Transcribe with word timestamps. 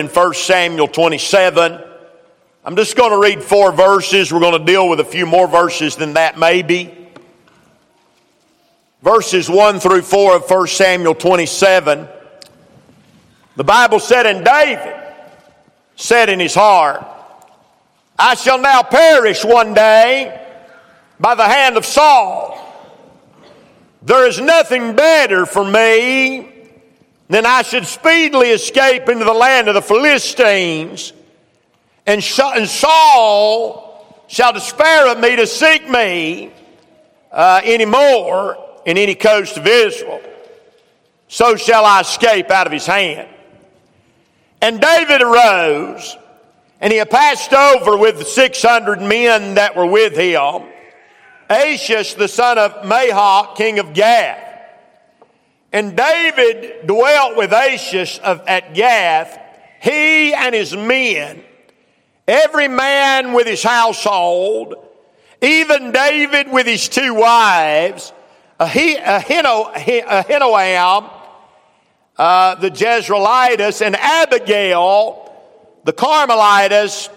in 0.00 0.08
1 0.08 0.34
Samuel 0.34 0.88
27. 0.88 1.78
I'm 2.64 2.74
just 2.74 2.96
going 2.96 3.12
to 3.12 3.18
read 3.18 3.42
four 3.42 3.70
verses. 3.70 4.32
We're 4.32 4.40
going 4.40 4.58
to 4.58 4.64
deal 4.64 4.88
with 4.88 4.98
a 4.98 5.04
few 5.04 5.26
more 5.26 5.46
verses 5.46 5.94
than 5.94 6.14
that, 6.14 6.38
maybe. 6.38 6.96
Verses 9.02 9.48
1 9.48 9.78
through 9.78 10.02
4 10.02 10.36
of 10.36 10.50
1 10.50 10.66
Samuel 10.68 11.14
27. 11.14 12.08
The 13.56 13.64
Bible 13.64 14.00
said, 14.00 14.24
And 14.24 14.42
David 14.44 14.96
said 15.96 16.30
in 16.30 16.40
his 16.40 16.54
heart, 16.54 17.04
I 18.18 18.34
shall 18.34 18.58
now 18.58 18.82
perish 18.82 19.44
one 19.44 19.74
day 19.74 20.46
by 21.18 21.34
the 21.34 21.46
hand 21.46 21.76
of 21.76 21.84
Saul. 21.84 22.56
There 24.02 24.26
is 24.26 24.40
nothing 24.40 24.96
better 24.96 25.44
for 25.44 25.64
me 25.64 26.49
than 27.30 27.46
I 27.46 27.62
should 27.62 27.86
speedily 27.86 28.48
escape 28.48 29.08
into 29.08 29.24
the 29.24 29.32
land 29.32 29.68
of 29.68 29.74
the 29.74 29.82
Philistines, 29.82 31.12
and 32.04 32.24
Saul 32.24 34.24
shall 34.26 34.52
despair 34.52 35.12
of 35.12 35.20
me 35.20 35.36
to 35.36 35.46
seek 35.46 35.88
me 35.88 36.52
uh, 37.30 37.60
anymore 37.62 38.58
in 38.84 38.98
any 38.98 39.14
coast 39.14 39.56
of 39.56 39.64
Israel. 39.64 40.20
So 41.28 41.54
shall 41.54 41.84
I 41.84 42.00
escape 42.00 42.50
out 42.50 42.66
of 42.66 42.72
his 42.72 42.86
hand. 42.86 43.28
And 44.60 44.80
David 44.80 45.22
arose, 45.22 46.16
and 46.80 46.92
he 46.92 47.04
passed 47.04 47.52
over 47.52 47.96
with 47.96 48.18
the 48.18 48.24
600 48.24 49.00
men 49.00 49.54
that 49.54 49.76
were 49.76 49.86
with 49.86 50.16
him, 50.16 50.64
Achish 51.48 52.14
the 52.14 52.26
son 52.26 52.58
of 52.58 52.72
Maoch, 52.82 53.56
king 53.56 53.78
of 53.78 53.94
Gath. 53.94 54.49
And 55.72 55.96
David 55.96 56.86
dwelt 56.86 57.36
with 57.36 57.52
Achish 57.52 58.18
of, 58.20 58.42
at 58.46 58.74
Gath, 58.74 59.38
he 59.80 60.34
and 60.34 60.54
his 60.54 60.76
men, 60.76 61.42
every 62.26 62.68
man 62.68 63.32
with 63.32 63.46
his 63.46 63.62
household, 63.62 64.74
even 65.40 65.92
David 65.92 66.50
with 66.50 66.66
his 66.66 66.88
two 66.88 67.14
wives, 67.14 68.12
Ahinoam, 68.58 69.70
uh, 72.18 72.54
the 72.56 72.70
Jezreelitess, 72.70 73.80
and 73.80 73.96
Abigail, 73.96 75.32
the 75.84 75.92
Carmelitess, 75.92 77.08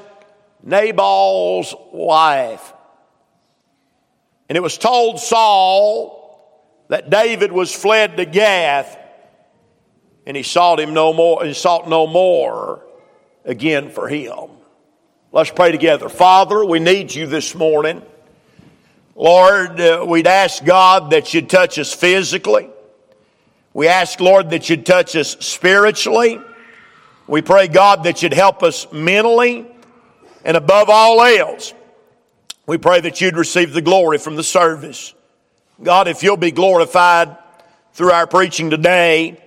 Nabal's 0.63 1.75
wife. 1.91 2.73
And 4.47 4.57
it 4.57 4.61
was 4.61 4.77
told 4.77 5.19
Saul 5.19 6.22
that 6.93 7.09
David 7.09 7.51
was 7.51 7.73
fled 7.73 8.17
to 8.17 8.25
Gath, 8.25 8.99
and 10.27 10.37
he 10.37 10.43
sought 10.43 10.79
him 10.79 10.93
no 10.93 11.11
more, 11.11 11.43
and 11.43 11.55
sought 11.55 11.89
no 11.89 12.05
more 12.05 12.85
again 13.43 13.89
for 13.89 14.07
him. 14.07 14.51
Let's 15.31 15.49
pray 15.49 15.71
together. 15.71 16.07
Father, 16.07 16.63
we 16.63 16.77
need 16.77 17.11
you 17.11 17.25
this 17.25 17.55
morning. 17.55 18.03
Lord, 19.15 19.81
uh, 19.81 20.05
we'd 20.07 20.27
ask 20.27 20.63
God 20.63 21.09
that 21.09 21.33
you'd 21.33 21.49
touch 21.49 21.79
us 21.79 21.91
physically. 21.91 22.69
We 23.73 23.87
ask, 23.87 24.19
Lord, 24.19 24.51
that 24.51 24.69
you'd 24.69 24.85
touch 24.85 25.15
us 25.15 25.31
spiritually. 25.39 26.39
We 27.25 27.41
pray, 27.41 27.69
God, 27.69 28.03
that 28.03 28.21
you'd 28.21 28.35
help 28.35 28.61
us 28.61 28.85
mentally. 28.91 29.65
And 30.45 30.55
above 30.55 30.91
all 30.91 31.23
else, 31.23 31.73
we 32.67 32.77
pray 32.77 33.01
that 33.01 33.19
you'd 33.19 33.35
receive 33.35 33.73
the 33.73 33.81
glory 33.81 34.19
from 34.19 34.35
the 34.35 34.43
service. 34.43 35.15
God, 35.81 36.07
if 36.07 36.23
you'll 36.23 36.37
be 36.37 36.51
glorified 36.51 37.37
through 37.93 38.11
our 38.11 38.27
preaching 38.27 38.69
today, 38.69 39.41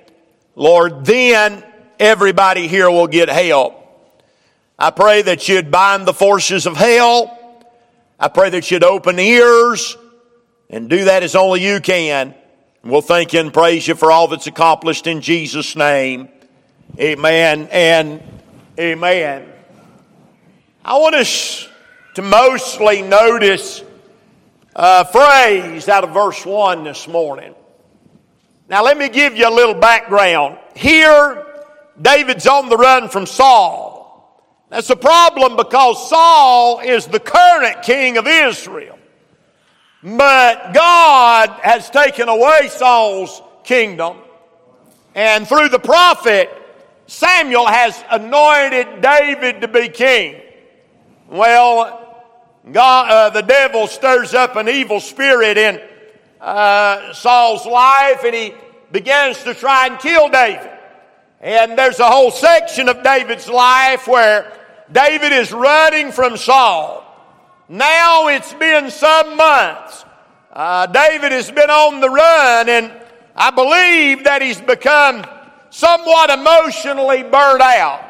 Lord, 0.54 1.04
then 1.04 1.62
everybody 1.98 2.66
here 2.66 2.90
will 2.90 3.06
get 3.06 3.28
help. 3.28 3.82
I 4.78 4.90
pray 4.90 5.22
that 5.22 5.48
you'd 5.48 5.70
bind 5.70 6.06
the 6.06 6.12
forces 6.12 6.66
of 6.66 6.76
hell. 6.76 7.32
I 8.18 8.28
pray 8.28 8.50
that 8.50 8.70
you'd 8.70 8.84
open 8.84 9.18
ears 9.18 9.96
and 10.68 10.90
do 10.90 11.04
that 11.04 11.22
as 11.22 11.34
only 11.34 11.62
you 11.62 11.80
can. 11.80 12.34
And 12.82 12.92
we'll 12.92 13.02
thank 13.02 13.32
you 13.32 13.40
and 13.40 13.52
praise 13.52 13.86
you 13.86 13.94
for 13.94 14.10
all 14.10 14.28
that's 14.28 14.46
accomplished 14.46 15.06
in 15.06 15.20
Jesus' 15.20 15.76
name. 15.76 16.28
Amen 16.98 17.68
and 17.70 18.22
amen. 18.78 19.52
I 20.84 20.98
want 20.98 21.14
us 21.14 21.68
to 22.14 22.22
mostly 22.22 23.02
notice 23.02 23.82
a 24.78 25.06
phrase 25.06 25.88
out 25.88 26.04
of 26.04 26.10
verse 26.10 26.44
1 26.44 26.84
this 26.84 27.08
morning. 27.08 27.54
Now, 28.68 28.84
let 28.84 28.98
me 28.98 29.08
give 29.08 29.34
you 29.34 29.48
a 29.48 29.50
little 29.50 29.74
background. 29.74 30.58
Here, 30.74 31.46
David's 32.00 32.46
on 32.46 32.68
the 32.68 32.76
run 32.76 33.08
from 33.08 33.24
Saul. 33.24 33.96
That's 34.68 34.90
a 34.90 34.96
problem 34.96 35.56
because 35.56 36.10
Saul 36.10 36.80
is 36.80 37.06
the 37.06 37.20
current 37.20 37.82
king 37.82 38.18
of 38.18 38.26
Israel. 38.26 38.98
But 40.02 40.74
God 40.74 41.48
has 41.62 41.88
taken 41.88 42.28
away 42.28 42.68
Saul's 42.68 43.40
kingdom. 43.64 44.18
And 45.14 45.48
through 45.48 45.70
the 45.70 45.78
prophet, 45.78 46.50
Samuel 47.06 47.66
has 47.66 48.04
anointed 48.10 49.00
David 49.00 49.62
to 49.62 49.68
be 49.68 49.88
king. 49.88 50.42
Well, 51.28 52.05
God, 52.70 53.10
uh, 53.10 53.30
the 53.30 53.42
devil 53.42 53.86
stirs 53.86 54.34
up 54.34 54.56
an 54.56 54.68
evil 54.68 54.98
spirit 54.98 55.56
in 55.56 55.80
uh, 56.40 57.12
Saul's 57.12 57.64
life 57.64 58.24
and 58.24 58.34
he 58.34 58.54
begins 58.90 59.42
to 59.44 59.54
try 59.54 59.86
and 59.86 59.98
kill 60.00 60.28
David. 60.28 60.70
And 61.40 61.78
there's 61.78 62.00
a 62.00 62.06
whole 62.10 62.32
section 62.32 62.88
of 62.88 63.04
David's 63.04 63.48
life 63.48 64.08
where 64.08 64.52
David 64.90 65.30
is 65.30 65.52
running 65.52 66.10
from 66.10 66.36
Saul. 66.36 67.04
Now 67.68 68.28
it's 68.28 68.52
been 68.54 68.90
some 68.90 69.36
months. 69.36 70.04
Uh, 70.52 70.86
David 70.86 71.32
has 71.32 71.50
been 71.50 71.70
on 71.70 72.00
the 72.00 72.08
run, 72.08 72.68
and 72.68 72.92
I 73.36 73.50
believe 73.50 74.24
that 74.24 74.40
he's 74.40 74.60
become 74.60 75.24
somewhat 75.70 76.30
emotionally 76.30 77.22
burnt 77.22 77.60
out. 77.60 78.02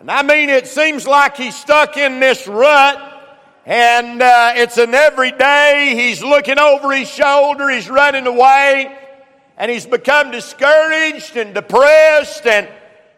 And 0.00 0.10
I 0.10 0.22
mean, 0.22 0.50
it 0.50 0.66
seems 0.66 1.06
like 1.06 1.36
he's 1.36 1.54
stuck 1.54 1.96
in 1.96 2.20
this 2.20 2.46
rut 2.48 3.13
and 3.66 4.20
uh, 4.20 4.52
it's 4.56 4.76
an 4.76 4.92
everyday. 4.92 5.94
He's 5.96 6.22
looking 6.22 6.58
over 6.58 6.92
his 6.92 7.08
shoulder. 7.08 7.70
He's 7.70 7.88
running 7.88 8.26
away. 8.26 8.98
And 9.56 9.70
he's 9.70 9.86
become 9.86 10.30
discouraged 10.30 11.36
and 11.36 11.54
depressed. 11.54 12.46
And 12.46 12.68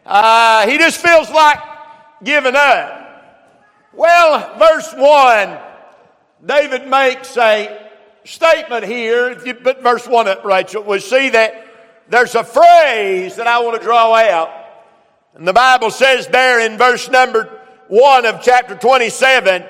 uh, 0.04 0.68
he 0.68 0.78
just 0.78 1.00
feels 1.00 1.28
like 1.30 1.58
giving 2.22 2.54
up. 2.54 3.02
Well, 3.92 4.58
verse 4.58 4.92
1, 4.94 5.58
David 6.44 6.86
makes 6.86 7.36
a 7.36 7.90
statement 8.24 8.84
here. 8.84 9.30
If 9.30 9.46
you 9.46 9.54
put 9.54 9.82
verse 9.82 10.06
1 10.06 10.28
up, 10.28 10.44
Rachel, 10.44 10.84
we'll 10.84 11.00
see 11.00 11.30
that 11.30 11.66
there's 12.08 12.36
a 12.36 12.44
phrase 12.44 13.36
that 13.36 13.48
I 13.48 13.58
want 13.60 13.80
to 13.80 13.84
draw 13.84 14.14
out. 14.14 14.50
And 15.34 15.48
the 15.48 15.52
Bible 15.52 15.90
says 15.90 16.28
there 16.28 16.60
in 16.60 16.78
verse 16.78 17.10
number 17.10 17.60
1 17.88 18.26
of 18.26 18.42
chapter 18.42 18.76
27, 18.76 19.64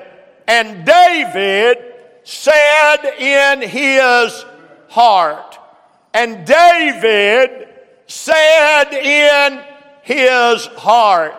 and 0.46 0.84
David 0.84 1.78
said 2.24 3.04
in 3.18 3.62
his 3.62 4.44
heart. 4.88 5.58
And 6.12 6.46
David 6.46 7.68
said 8.06 8.92
in 8.92 9.62
his 10.02 10.66
heart. 10.66 11.34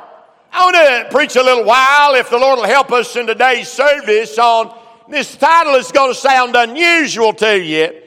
I 0.51 0.63
want 0.63 0.75
to 0.75 1.15
preach 1.15 1.35
a 1.35 1.43
little 1.43 1.65
while, 1.65 2.15
if 2.15 2.29
the 2.29 2.37
Lord 2.37 2.59
will 2.59 2.67
help 2.67 2.91
us 2.91 3.15
in 3.15 3.27
today's 3.27 3.69
service, 3.69 4.37
on 4.37 4.73
this 5.09 5.35
title 5.35 5.75
is 5.75 5.91
going 5.91 6.11
to 6.11 6.19
sound 6.19 6.55
unusual 6.55 7.33
to 7.33 7.59
you. 7.59 8.01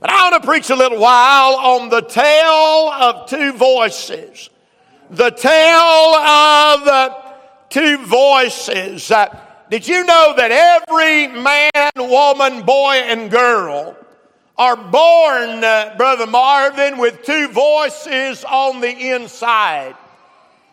But 0.00 0.10
I 0.10 0.30
want 0.30 0.42
to 0.42 0.46
preach 0.46 0.70
a 0.70 0.76
little 0.76 0.98
while 0.98 1.54
on 1.54 1.88
the 1.88 2.02
tale 2.02 2.90
of 2.90 3.28
two 3.28 3.52
voices. 3.52 4.50
The 5.10 5.30
tale 5.30 6.14
of 6.16 7.24
two 7.70 7.98
voices. 7.98 9.10
Uh, 9.10 9.43
did 9.74 9.88
you 9.88 10.04
know 10.04 10.34
that 10.36 10.52
every 10.52 11.26
man, 11.26 11.90
woman, 11.96 12.62
boy, 12.62 12.92
and 12.94 13.28
girl 13.28 13.96
are 14.56 14.76
born, 14.76 15.64
uh, 15.64 15.96
Brother 15.96 16.28
Marvin, 16.28 16.96
with 16.96 17.24
two 17.24 17.48
voices 17.48 18.44
on 18.44 18.80
the 18.80 19.10
inside? 19.10 19.96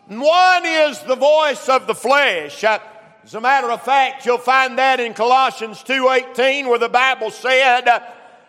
One 0.06 0.66
is 0.68 1.00
the 1.00 1.16
voice 1.16 1.68
of 1.68 1.88
the 1.88 1.96
flesh. 1.96 2.64
Uh, 2.64 2.78
as 3.24 3.34
a 3.34 3.42
matter 3.42 3.72
of 3.72 3.82
fact, 3.82 4.24
you'll 4.28 4.38
find 4.38 4.78
that 4.78 5.00
in 5.00 5.16
Colossians 5.16 5.84
2.18 5.84 6.70
where 6.70 6.78
the 6.78 6.88
Bible 6.88 7.32
said, 7.32 7.88
uh, 7.88 8.02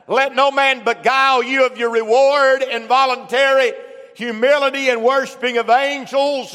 let 0.06 0.34
no 0.34 0.50
man 0.50 0.84
beguile 0.84 1.42
you 1.42 1.64
of 1.64 1.78
your 1.78 1.88
reward 1.88 2.60
in 2.60 2.88
voluntary 2.88 3.72
humility 4.16 4.90
and 4.90 5.02
worshiping 5.02 5.56
of 5.56 5.70
angels. 5.70 6.54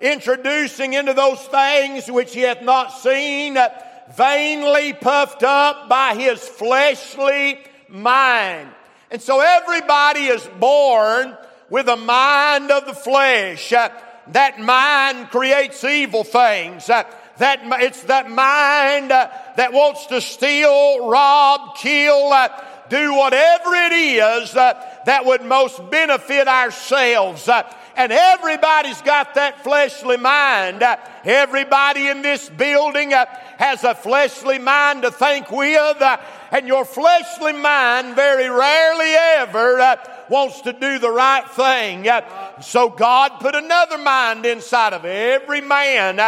Introducing 0.00 0.92
into 0.92 1.12
those 1.12 1.40
things 1.46 2.10
which 2.10 2.34
he 2.34 2.42
hath 2.42 2.62
not 2.62 2.92
seen, 2.92 3.58
vainly 4.16 4.92
puffed 4.92 5.42
up 5.42 5.88
by 5.88 6.14
his 6.14 6.40
fleshly 6.40 7.58
mind. 7.88 8.68
And 9.10 9.20
so 9.20 9.40
everybody 9.40 10.26
is 10.26 10.46
born 10.60 11.36
with 11.70 11.88
a 11.88 11.96
mind 11.96 12.70
of 12.70 12.86
the 12.86 12.94
flesh. 12.94 13.70
that 13.70 14.60
mind 14.60 15.30
creates 15.30 15.82
evil 15.84 16.24
things. 16.24 16.86
That 16.86 17.14
it's 17.40 18.02
that 18.04 18.30
mind 18.30 19.10
that 19.10 19.72
wants 19.72 20.06
to 20.06 20.20
steal, 20.20 21.08
rob, 21.08 21.76
kill, 21.76 22.30
do 22.88 23.14
whatever 23.14 23.74
it 23.74 23.92
is 23.92 24.52
that 24.52 25.24
would 25.24 25.42
most 25.42 25.90
benefit 25.90 26.48
ourselves. 26.48 27.48
Uh, 27.48 27.62
and 27.96 28.12
everybody's 28.12 29.00
got 29.02 29.34
that 29.34 29.64
fleshly 29.64 30.18
mind. 30.18 30.82
Uh, 30.82 30.96
everybody 31.24 32.08
in 32.08 32.22
this 32.22 32.48
building 32.50 33.14
uh, 33.14 33.24
has 33.56 33.84
a 33.84 33.94
fleshly 33.94 34.58
mind 34.58 35.02
to 35.02 35.10
think 35.10 35.50
with, 35.50 36.02
and 36.52 36.68
your 36.68 36.84
fleshly 36.84 37.54
mind 37.54 38.14
very 38.14 38.48
rarely 38.48 39.14
ever 39.38 39.80
wants 40.30 40.60
to 40.62 40.72
do 40.72 40.98
the 40.98 41.10
right 41.10 41.48
thing. 41.50 42.08
So 42.62 42.88
God 42.88 43.40
put 43.40 43.54
another 43.54 43.98
mind 43.98 44.46
inside 44.46 44.92
of 44.92 45.04
every 45.04 45.60
man 45.60 46.18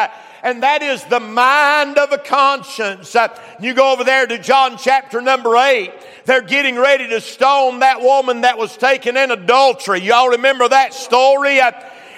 and 0.42 0.62
that 0.62 0.82
is 0.82 1.04
the 1.04 1.20
mind 1.20 1.98
of 1.98 2.12
a 2.12 2.18
conscience. 2.18 3.14
You 3.60 3.74
go 3.74 3.92
over 3.92 4.04
there 4.04 4.26
to 4.26 4.38
John 4.38 4.78
chapter 4.78 5.20
number 5.20 5.56
8. 5.56 5.92
They're 6.24 6.40
getting 6.40 6.76
ready 6.76 7.08
to 7.08 7.20
stone 7.20 7.80
that 7.80 8.00
woman 8.00 8.42
that 8.42 8.56
was 8.56 8.76
taken 8.76 9.16
in 9.16 9.30
adultery. 9.30 10.00
Y'all 10.00 10.30
remember 10.30 10.68
that 10.68 10.94
story? 10.94 11.60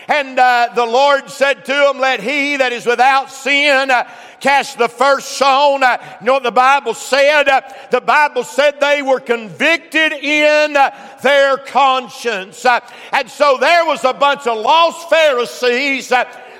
And 0.09 0.39
uh, 0.39 0.71
the 0.75 0.85
Lord 0.85 1.31
said 1.31 1.65
to 1.65 1.91
him, 1.91 1.99
Let 1.99 2.21
he 2.21 2.57
that 2.57 2.73
is 2.73 2.87
without 2.87 3.31
sin 3.31 3.91
uh, 3.91 4.09
cast 4.41 4.79
the 4.79 4.89
first 4.89 5.33
stone. 5.33 5.83
Uh, 5.83 5.99
you 6.21 6.27
know 6.27 6.35
what 6.35 6.43
the 6.43 6.51
Bible 6.51 6.95
said? 6.95 7.49
Uh, 7.49 7.61
the 7.91 8.01
Bible 8.01 8.45
said 8.45 8.81
they 8.81 9.03
were 9.03 9.21
convicted 9.21 10.13
in 10.13 10.77
uh, 10.77 10.91
their 11.23 11.57
conscience. 11.57 12.65
Uh, 12.65 12.81
and 13.13 13.31
so 13.31 13.57
there 13.59 13.85
was 13.87 14.05
a 14.05 14.13
bunch 14.13 14.47
of 14.47 14.59
lost 14.59 15.09
Pharisees 15.09 16.13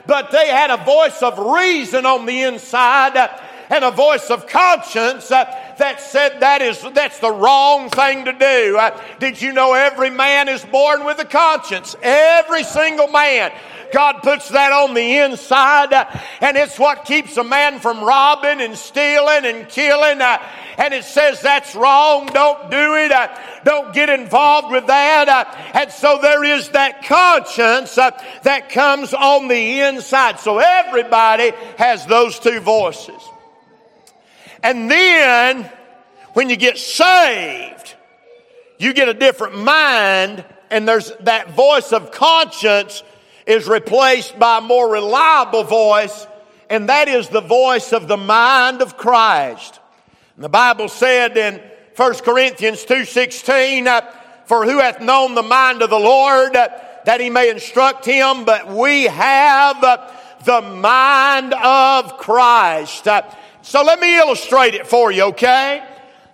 but 0.05 0.33
they 0.33 0.49
had 0.49 0.71
a 0.71 0.85
voice 0.85 1.23
of 1.23 1.39
reason 1.39 2.07
on 2.07 2.27
the 2.27 2.43
inside 2.43 3.17
and 3.73 3.85
a 3.85 3.91
voice 3.91 4.29
of 4.29 4.47
conscience 4.47 5.31
uh, 5.31 5.45
that 5.79 5.99
said 5.99 6.41
that 6.41 6.61
is 6.61 6.85
that's 6.93 7.19
the 7.21 7.31
wrong 7.31 7.89
thing 7.89 8.27
to 8.27 8.33
do. 8.33 8.77
Uh, 8.79 9.03
did 9.19 9.41
you 9.41 9.55
know 9.55 9.73
every 9.73 10.11
man 10.11 10.51
is 10.51 10.63
born 10.67 11.07
with 11.07 11.19
a 11.21 11.25
conscience? 11.25 11.97
Every 12.03 12.65
single 12.65 13.09
man. 13.09 13.51
God 13.91 14.23
puts 14.23 14.49
that 14.51 14.73
on 14.73 14.95
the 14.95 15.19
inside, 15.19 15.93
uh, 15.93 16.07
and 16.41 16.57
it's 16.57 16.79
what 16.79 17.05
keeps 17.05 17.37
a 17.37 17.45
man 17.45 17.79
from 17.79 18.03
robbing 18.03 18.63
and 18.63 18.77
stealing 18.77 19.45
and 19.45 19.69
killing. 19.69 20.21
And 20.79 20.95
it 20.95 21.05
says 21.05 21.41
that's 21.41 21.75
wrong. 21.75 22.27
Don't 22.27 22.71
do 22.71 22.95
it. 22.97 23.13
Don't 23.65 23.93
get 23.93 24.09
involved 24.09 24.71
with 24.71 24.87
that. 24.87 25.73
And 25.75 25.91
so 25.91 26.19
there 26.21 26.43
is 26.43 26.71
that 26.71 27.05
conscience 27.05 27.95
that 27.95 28.71
comes 28.71 29.13
on 29.13 29.49
the 29.49 29.81
inside. 29.81 30.41
So 30.41 30.59
everybody 30.59 31.53
has 31.77 32.07
those 32.07 32.39
two 32.39 32.61
voices. 32.61 33.23
And 34.63 34.91
then 34.91 35.71
when 36.35 36.49
you 36.49 36.57
get 36.57 36.79
saved, 36.79 37.95
you 38.79 38.93
get 38.93 39.09
a 39.09 39.15
different 39.15 39.59
mind, 39.59 40.45
and 40.71 40.89
there's 40.89 41.13
that 41.21 41.55
voice 41.55 41.93
of 41.93 42.11
conscience 42.11 43.03
is 43.47 43.69
replaced 43.69 44.39
by 44.39 44.59
a 44.59 44.61
more 44.61 44.91
reliable 44.91 45.65
voice, 45.65 46.27
and 46.71 46.89
that 46.89 47.09
is 47.09 47.29
the 47.29 47.41
voice 47.41 47.93
of 47.93 48.09
the 48.09 48.17
mind 48.17 48.83
of 48.83 48.97
Christ. 48.97 49.81
And 50.37 50.45
the 50.45 50.49
Bible 50.49 50.89
said 50.89 51.37
in 51.37 51.61
1 51.97 52.15
Corinthians 52.21 52.85
2.16, 52.85 53.87
uh, 53.87 54.01
For 54.47 54.65
who 54.65 54.79
hath 54.79 55.01
known 55.01 55.35
the 55.35 55.43
mind 55.43 55.83
of 55.83 55.91
the 55.91 55.99
Lord, 55.99 56.57
uh, 56.57 56.69
that 57.05 57.21
he 57.21 57.31
may 57.31 57.51
instruct 57.51 58.05
him, 58.05 58.45
but 58.45 58.69
we 58.69 59.05
have 59.05 59.83
uh, 59.83 60.09
the 60.45 60.63
mind 60.63 61.53
of 61.53 62.17
Christ. 62.17 63.07
So 63.63 63.83
let 63.85 64.01
me 64.01 64.19
illustrate 64.19 64.75
it 64.75 64.89
for 64.89 65.13
you, 65.13 65.23
okay? 65.27 65.85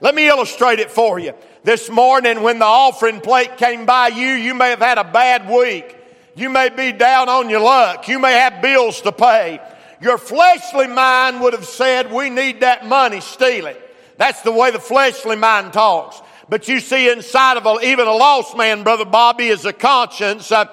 Let 0.01 0.15
me 0.15 0.29
illustrate 0.29 0.79
it 0.79 0.91
for 0.91 1.19
you. 1.19 1.35
This 1.63 1.91
morning 1.91 2.43
when 2.43 2.59
the 2.59 2.65
offering 2.65 3.21
plate 3.21 3.59
came 3.59 3.85
by 3.85 4.09
you, 4.09 4.29
you 4.29 4.55
may 4.55 4.71
have 4.71 4.79
had 4.79 4.97
a 4.97 5.05
bad 5.05 5.49
week. 5.49 5.97
You 6.35 6.49
may 6.49 6.71
be 6.71 6.93
down 6.93 7.29
on 7.29 7.51
your 7.51 7.61
luck. 7.61 8.09
You 8.09 8.19
may 8.19 8.33
have 8.33 8.63
bills 8.63 9.03
to 9.03 9.13
pay. 9.13 9.61
Your 10.01 10.17
fleshly 10.17 10.87
mind 10.87 11.41
would 11.43 11.53
have 11.53 11.67
said, 11.67 12.11
we 12.11 12.31
need 12.31 12.61
that 12.61 12.87
money, 12.87 13.21
steal 13.21 13.67
it. 13.67 13.83
That's 14.17 14.41
the 14.43 14.53
way 14.53 14.71
the 14.71 14.79
fleshly 14.79 15.37
mind 15.37 15.75
talks. 15.75 16.23
But 16.49 16.67
you 16.67 16.81
see 16.81 17.11
inside 17.11 17.59
of 17.59 17.67
a, 17.67 17.85
even 17.85 18.07
a 18.07 18.13
lost 18.13 18.57
man, 18.57 18.85
Brother 18.85 19.05
Bobby, 19.05 19.49
is 19.49 19.67
a 19.67 19.73
conscience. 19.73 20.51
Uh, 20.51 20.65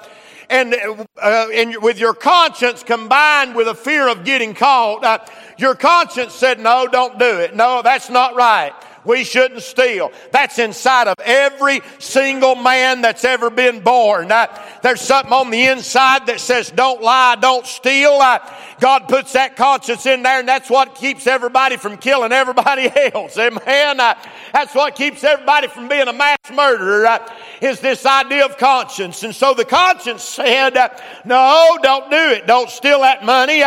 and, 0.50 0.76
uh, 1.22 1.48
and 1.54 1.76
with 1.82 2.00
your 2.00 2.14
conscience 2.14 2.84
combined 2.84 3.56
with 3.56 3.68
a 3.68 3.76
fear 3.76 4.08
of 4.08 4.24
getting 4.24 4.54
caught, 4.54 5.04
uh, 5.04 5.20
your 5.58 5.76
conscience 5.76 6.34
said, 6.34 6.60
no, 6.60 6.88
don't 6.88 7.18
do 7.20 7.40
it. 7.40 7.56
No, 7.56 7.82
that's 7.82 8.10
not 8.10 8.36
right 8.36 8.74
we 9.06 9.24
shouldn't 9.24 9.62
steal. 9.62 10.12
That's 10.32 10.60
inside 10.60 11.08
of 11.08 11.16
every 11.24 11.82
single 12.00 12.56
man 12.56 13.02
that's 13.02 13.24
ever 13.24 13.50
been 13.50 13.82
born. 13.82 14.32
Uh, 14.32 14.48
there's 14.82 15.02
something 15.02 15.32
on 15.32 15.52
the 15.52 15.68
inside 15.68 16.26
that 16.28 16.40
says, 16.40 16.72
don't 16.72 17.02
lie, 17.02 17.36
don't 17.36 17.66
steal. 17.66 18.14
Uh, 18.14 18.40
God 18.80 19.08
puts 19.08 19.34
that 19.34 19.56
conscience 19.56 20.06
in 20.06 20.24
there, 20.24 20.40
and 20.40 20.48
that's 20.48 20.70
what 20.70 20.96
keeps 20.96 21.28
everybody 21.28 21.78
from 21.78 21.98
killing 21.98 22.32
everybody 22.32 22.92
else. 23.14 23.38
Amen. 23.38 24.00
Uh, 24.00 24.16
that's 24.52 24.74
what 24.74 24.96
keeps 24.96 25.24
everybody 25.24 25.68
from 25.68 25.88
being 25.88 26.08
a 26.08 26.14
mass 26.14 26.38
murderer, 26.52 27.06
uh, 27.06 27.34
is 27.62 27.80
this 27.80 28.06
idea 28.06 28.46
of 28.46 28.58
conscience. 28.58 29.24
And 29.24 29.36
so 29.36 29.54
the 29.54 29.66
conscience 29.66 30.24
said, 30.24 30.76
no, 31.26 31.78
don't 31.82 32.10
do 32.10 32.30
it. 32.32 32.48
Don't 32.48 32.70
steal 32.70 33.02
that 33.02 33.24
money. 33.24 33.60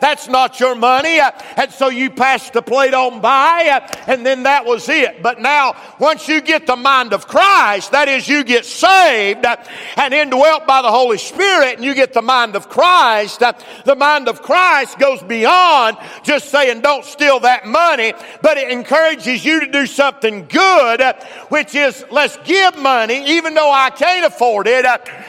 That's 0.00 0.28
not 0.28 0.58
your 0.60 0.74
money. 0.74 1.20
and 1.56 1.70
so 1.70 1.88
you 1.88 2.10
passed 2.10 2.52
the 2.52 2.62
plate 2.62 2.94
on 2.94 3.20
by, 3.20 3.82
and 4.06 4.24
then 4.24 4.44
that 4.44 4.64
was 4.64 4.88
it. 4.88 5.22
But 5.22 5.40
now, 5.40 5.76
once 5.98 6.28
you 6.28 6.40
get 6.40 6.66
the 6.66 6.76
mind 6.76 7.12
of 7.12 7.26
Christ, 7.26 7.92
that 7.92 8.08
is, 8.08 8.28
you 8.28 8.44
get 8.44 8.64
saved 8.64 9.46
and 9.96 10.14
indwelt 10.14 10.66
by 10.66 10.82
the 10.82 10.90
Holy 10.90 11.18
Spirit, 11.18 11.76
and 11.76 11.84
you 11.84 11.94
get 11.94 12.12
the 12.12 12.22
mind 12.22 12.56
of 12.56 12.68
Christ, 12.68 13.40
the 13.40 13.96
mind 13.96 14.28
of 14.28 14.42
Christ 14.42 14.98
goes 14.98 15.22
beyond 15.22 15.96
just 16.22 16.50
saying, 16.50 16.80
don't 16.80 17.04
steal 17.04 17.40
that 17.40 17.66
money, 17.66 18.12
but 18.42 18.58
it 18.58 18.70
encourages 18.70 19.44
you 19.44 19.60
to 19.60 19.70
do 19.70 19.86
something 19.86 20.46
good, 20.46 21.02
which 21.48 21.74
is, 21.74 22.04
let's 22.10 22.36
give 22.44 22.76
money, 22.78 23.35
even 23.36 23.54
though 23.54 23.70
I 23.70 23.90
can't 23.90 24.24
afford 24.24 24.66
it, 24.66 24.86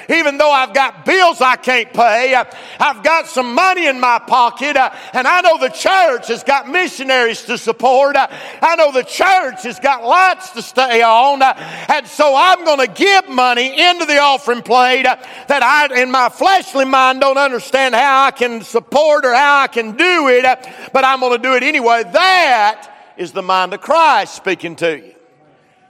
even 0.10 0.38
though 0.38 0.52
I've 0.52 0.74
got 0.74 1.06
bills 1.06 1.42
I 1.42 1.58
can't 1.58 1.92
pay, 1.94 2.34
I've 2.80 3.04
got 3.04 3.28
some 3.28 3.54
money 3.54 3.88
in 3.88 4.00
my 4.00 4.20
pocket, 4.20 4.78
and 4.78 5.28
I 5.28 5.42
know 5.42 5.58
the 5.58 5.70
church 5.70 6.30
has 6.30 6.44
got 6.44 6.70
missionaries 6.70 7.44
to 7.44 7.58
support. 7.58 8.16
I 8.18 8.76
know 8.78 8.92
the 8.92 9.04
church 9.04 9.64
has 9.64 9.80
got 9.80 10.04
lights 10.04 10.52
to 10.52 10.62
stay 10.62 11.02
on, 11.02 11.42
uh, 11.42 11.54
and 11.90 12.08
so 12.08 12.34
I'm 12.36 12.64
going 12.64 12.88
to 12.88 12.94
give 12.94 13.30
money 13.30 13.68
into 13.68 14.06
the 14.06 14.20
offering 14.20 14.62
plate 14.62 15.06
uh, 15.06 15.18
that 15.48 15.64
I, 15.64 16.02
in 16.02 16.10
my 16.10 16.30
fleshly 16.30 16.86
mind, 16.86 17.22
don't 17.22 17.38
understand 17.38 17.94
how 17.94 18.26
I 18.26 18.32
can 18.32 18.62
support 18.62 19.26
or 19.26 19.34
how 19.34 19.62
I 19.62 19.68
can 19.68 19.98
do 19.98 20.30
it, 20.30 20.46
uh, 20.46 20.56
but 20.94 21.04
I'm 21.04 21.20
going 21.20 21.34
to 21.34 21.44
do 21.44 21.56
it 21.56 21.64
anyway. 21.64 22.04
That 22.04 23.14
is 23.18 23.32
the 23.32 23.44
mind 23.44 23.74
of 23.74 23.82
Christ 23.82 24.36
speaking 24.36 24.76
to 24.78 24.98
you. 24.98 25.17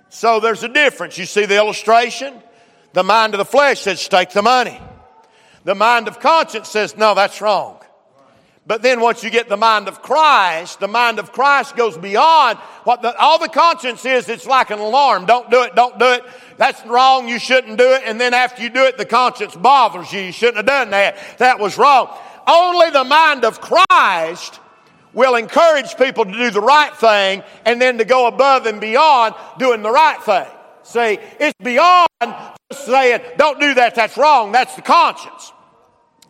So 0.10 0.40
there's 0.40 0.64
a 0.64 0.70
difference. 0.70 1.18
You 1.18 1.26
see 1.26 1.46
the 1.46 1.58
illustration? 1.58 2.34
The 2.94 3.04
mind 3.04 3.34
of 3.34 3.38
the 3.38 3.46
flesh 3.46 3.82
says, 3.82 4.08
take 4.08 4.32
the 4.32 4.42
money. 4.42 4.80
The 5.64 5.76
mind 5.76 6.08
of 6.08 6.20
conscience 6.20 6.70
says, 6.70 6.96
no, 6.98 7.14
that's 7.14 7.42
wrong. 7.42 7.80
But 8.66 8.82
then 8.82 9.00
once 9.00 9.24
you 9.24 9.30
get 9.30 9.48
the 9.48 9.56
mind 9.56 9.88
of 9.88 10.02
Christ, 10.02 10.82
the 10.82 10.90
mind 10.90 11.20
of 11.20 11.32
Christ 11.32 11.78
goes 11.78 11.98
beyond 11.98 12.58
what 12.84 13.02
the, 13.02 13.18
all 13.18 13.40
the 13.40 13.48
conscience 13.48 14.04
is. 14.04 14.28
It's 14.28 14.46
like 14.46 14.72
an 14.72 14.80
alarm. 14.80 15.26
Don't 15.26 15.50
do 15.50 15.64
it. 15.64 15.74
Don't 15.74 15.98
do 15.98 16.12
it. 16.14 16.24
That's 16.58 16.86
wrong. 16.86 17.30
You 17.30 17.40
shouldn't 17.40 17.78
do 17.78 17.94
it. 17.94 18.02
And 18.06 18.20
then 18.20 18.34
after 18.34 18.62
you 18.62 18.70
do 18.70 18.84
it, 18.84 18.98
the 18.98 19.06
conscience 19.06 19.56
bothers 19.56 20.12
you. 20.12 20.20
You 20.20 20.32
shouldn't 20.34 20.58
have 20.58 20.66
done 20.66 20.90
that. 20.90 21.18
That 21.38 21.60
was 21.60 21.78
wrong. 21.78 22.14
Only 22.46 22.90
the 22.90 23.06
mind 23.06 23.46
of 23.46 23.62
Christ 23.62 24.60
will 25.18 25.36
encourage 25.36 25.98
people 25.98 26.26
to 26.26 26.32
do 26.32 26.52
the 26.52 26.62
right 26.62 26.96
thing 26.96 27.42
and 27.66 27.82
then 27.82 27.98
to 27.98 28.06
go 28.06 28.28
above 28.28 28.68
and 28.68 28.80
beyond 28.80 29.34
doing 29.58 29.82
the 29.82 29.90
right 29.90 30.22
thing. 30.22 30.46
See, 30.84 31.18
it's 31.40 31.58
beyond 31.62 32.08
just 32.22 32.86
saying, 32.86 33.22
don't 33.36 33.60
do 33.60 33.74
that. 33.74 33.96
That's 33.96 34.16
wrong. 34.16 34.52
That's 34.52 34.76
the 34.76 34.84
conscience. 34.84 35.52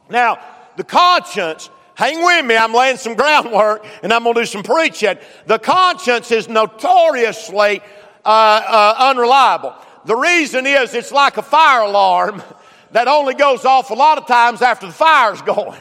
Now, 0.10 0.40
the 0.78 0.86
conscience 0.86 1.70
Hang 1.98 2.24
with 2.24 2.46
me. 2.46 2.56
I'm 2.56 2.76
laying 2.76 2.98
some 2.98 3.16
groundwork 3.22 3.84
and 4.04 4.14
I'm 4.14 4.22
going 4.22 4.36
to 4.36 4.42
do 4.42 4.46
some 4.46 4.62
preaching. 4.62 5.18
The 5.48 5.58
conscience 5.58 6.32
is 6.32 6.48
notoriously 6.48 7.82
uh, 8.24 8.28
uh, 8.28 8.96
unreliable. 9.00 9.74
The 10.06 10.16
reason 10.16 10.68
is 10.68 10.94
it's 10.94 11.12
like 11.12 11.38
a 11.38 11.42
fire 11.42 11.82
alarm 11.82 12.44
that 12.92 13.08
only 13.08 13.34
goes 13.34 13.66
off 13.66 13.90
a 13.90 13.96
lot 13.96 14.20
of 14.20 14.28
times 14.28 14.62
after 14.62 14.86
the 14.86 14.94
fire's 14.94 15.42
going. 15.56 15.80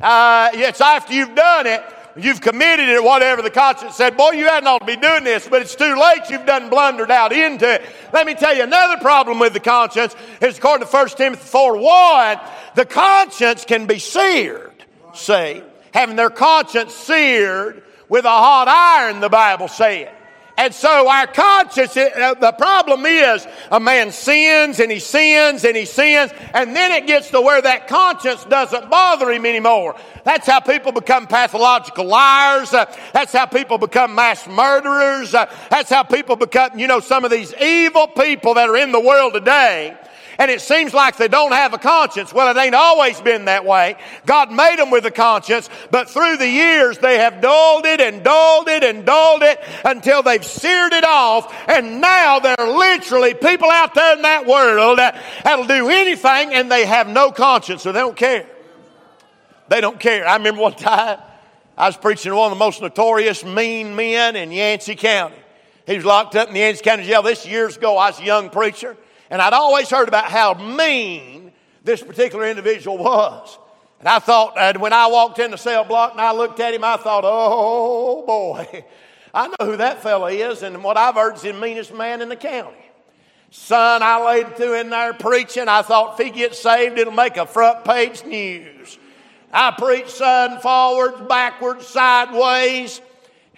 Uh, 0.00 0.48
it's 0.54 0.80
after 0.80 1.12
you've 1.12 1.34
done 1.34 1.66
it. 1.66 1.82
You've 2.24 2.40
committed 2.40 2.88
it 2.88 3.02
whatever, 3.02 3.42
the 3.42 3.50
conscience 3.50 3.96
said, 3.96 4.16
Boy, 4.16 4.32
you 4.32 4.46
hadn't 4.46 4.66
ought 4.66 4.80
to 4.80 4.86
be 4.86 4.96
doing 4.96 5.24
this, 5.24 5.48
but 5.48 5.62
it's 5.62 5.74
too 5.74 5.94
late. 5.94 6.30
You've 6.30 6.46
done 6.46 6.70
blundered 6.70 7.10
out 7.10 7.32
into 7.32 7.72
it. 7.72 7.82
Let 8.12 8.26
me 8.26 8.34
tell 8.34 8.54
you 8.56 8.62
another 8.62 9.00
problem 9.00 9.38
with 9.38 9.52
the 9.52 9.60
conscience 9.60 10.14
is 10.40 10.58
according 10.58 10.86
to 10.86 10.92
1 10.92 11.08
Timothy 11.10 11.46
4 11.46 11.76
1, 11.76 12.40
the 12.74 12.86
conscience 12.86 13.64
can 13.64 13.86
be 13.86 13.98
seared. 13.98 14.84
See, 15.14 15.62
having 15.92 16.16
their 16.16 16.30
conscience 16.30 16.94
seared 16.94 17.82
with 18.08 18.24
a 18.24 18.28
hot 18.28 18.68
iron, 18.68 19.20
the 19.20 19.28
Bible 19.28 19.68
said. 19.68 20.12
And 20.60 20.74
so 20.74 21.08
our 21.08 21.26
conscience, 21.26 21.96
uh, 21.96 22.34
the 22.34 22.52
problem 22.52 23.06
is 23.06 23.46
a 23.70 23.80
man 23.80 24.12
sins 24.12 24.78
and 24.78 24.92
he 24.92 24.98
sins 24.98 25.64
and 25.64 25.74
he 25.74 25.86
sins, 25.86 26.32
and 26.52 26.76
then 26.76 26.92
it 26.92 27.06
gets 27.06 27.30
to 27.30 27.40
where 27.40 27.62
that 27.62 27.88
conscience 27.88 28.44
doesn't 28.44 28.90
bother 28.90 29.30
him 29.30 29.46
anymore. 29.46 29.96
That's 30.22 30.46
how 30.46 30.60
people 30.60 30.92
become 30.92 31.26
pathological 31.26 32.04
liars. 32.04 32.74
Uh, 32.74 32.94
that's 33.14 33.32
how 33.32 33.46
people 33.46 33.78
become 33.78 34.14
mass 34.14 34.46
murderers. 34.46 35.34
Uh, 35.34 35.50
that's 35.70 35.88
how 35.88 36.02
people 36.02 36.36
become, 36.36 36.78
you 36.78 36.86
know, 36.86 37.00
some 37.00 37.24
of 37.24 37.30
these 37.30 37.54
evil 37.54 38.08
people 38.08 38.52
that 38.52 38.68
are 38.68 38.76
in 38.76 38.92
the 38.92 39.00
world 39.00 39.32
today 39.32 39.96
and 40.40 40.50
it 40.50 40.62
seems 40.62 40.94
like 40.94 41.18
they 41.18 41.28
don't 41.28 41.52
have 41.52 41.74
a 41.74 41.78
conscience. 41.78 42.32
Well, 42.32 42.56
it 42.56 42.58
ain't 42.58 42.74
always 42.74 43.20
been 43.20 43.44
that 43.44 43.66
way. 43.66 43.96
God 44.24 44.50
made 44.50 44.78
them 44.78 44.90
with 44.90 45.04
a 45.04 45.10
conscience, 45.10 45.68
but 45.90 46.08
through 46.08 46.38
the 46.38 46.48
years 46.48 46.96
they 46.96 47.18
have 47.18 47.42
dulled 47.42 47.84
it 47.84 48.00
and 48.00 48.24
dulled 48.24 48.66
it 48.68 48.82
and 48.82 49.04
dulled 49.04 49.42
it 49.42 49.60
until 49.84 50.22
they've 50.22 50.44
seared 50.44 50.94
it 50.94 51.04
off, 51.04 51.54
and 51.68 52.00
now 52.00 52.38
they're 52.38 52.56
literally 52.58 53.34
people 53.34 53.70
out 53.70 53.92
there 53.92 54.16
in 54.16 54.22
that 54.22 54.46
world 54.46 54.98
that'll 54.98 55.66
do 55.66 55.90
anything 55.90 56.54
and 56.54 56.72
they 56.72 56.86
have 56.86 57.06
no 57.06 57.30
conscience, 57.30 57.82
so 57.82 57.92
they 57.92 58.00
don't 58.00 58.16
care. 58.16 58.46
They 59.68 59.82
don't 59.82 60.00
care. 60.00 60.26
I 60.26 60.36
remember 60.36 60.62
one 60.62 60.72
time 60.76 61.18
I 61.76 61.86
was 61.86 61.98
preaching 61.98 62.32
to 62.32 62.36
one 62.36 62.50
of 62.50 62.58
the 62.58 62.64
most 62.64 62.80
notorious 62.80 63.44
mean 63.44 63.94
men 63.94 64.36
in 64.36 64.52
Yancey 64.52 64.96
County. 64.96 65.36
He 65.86 65.96
was 65.96 66.06
locked 66.06 66.34
up 66.34 66.48
in 66.48 66.54
the 66.54 66.60
Yancey 66.60 66.82
County 66.82 67.04
Jail. 67.04 67.20
This 67.20 67.46
years 67.46 67.76
ago, 67.76 67.98
I 67.98 68.08
was 68.08 68.20
a 68.20 68.24
young 68.24 68.48
preacher. 68.48 68.96
And 69.30 69.40
I'd 69.40 69.52
always 69.52 69.88
heard 69.88 70.08
about 70.08 70.26
how 70.26 70.54
mean 70.54 71.52
this 71.84 72.02
particular 72.02 72.46
individual 72.46 72.98
was. 72.98 73.58
And 74.00 74.08
I 74.08 74.18
thought, 74.18 74.58
and 74.58 74.80
when 74.80 74.92
I 74.92 75.06
walked 75.06 75.38
in 75.38 75.50
the 75.50 75.58
cell 75.58 75.84
block 75.84 76.12
and 76.12 76.20
I 76.20 76.32
looked 76.32 76.58
at 76.58 76.74
him, 76.74 76.82
I 76.82 76.96
thought, 76.96 77.22
oh 77.24 78.24
boy, 78.26 78.84
I 79.32 79.48
know 79.48 79.66
who 79.66 79.76
that 79.76 80.02
fellow 80.02 80.26
is, 80.26 80.62
and 80.62 80.82
what 80.82 80.96
I've 80.96 81.14
heard 81.14 81.36
is 81.36 81.42
the 81.42 81.52
meanest 81.52 81.94
man 81.94 82.20
in 82.20 82.28
the 82.28 82.36
county. 82.36 82.76
Son, 83.50 84.02
I 84.02 84.24
laid 84.24 84.56
to 84.56 84.78
in 84.78 84.90
there 84.90 85.12
preaching. 85.12 85.68
I 85.68 85.82
thought 85.82 86.18
if 86.18 86.26
he 86.26 86.32
gets 86.32 86.60
saved, 86.60 86.98
it'll 86.98 87.12
make 87.12 87.36
a 87.36 87.46
front 87.46 87.84
page 87.84 88.24
news. 88.24 88.98
I 89.52 89.72
preached 89.72 90.10
son 90.10 90.60
forwards, 90.60 91.20
backwards, 91.28 91.86
sideways. 91.86 93.00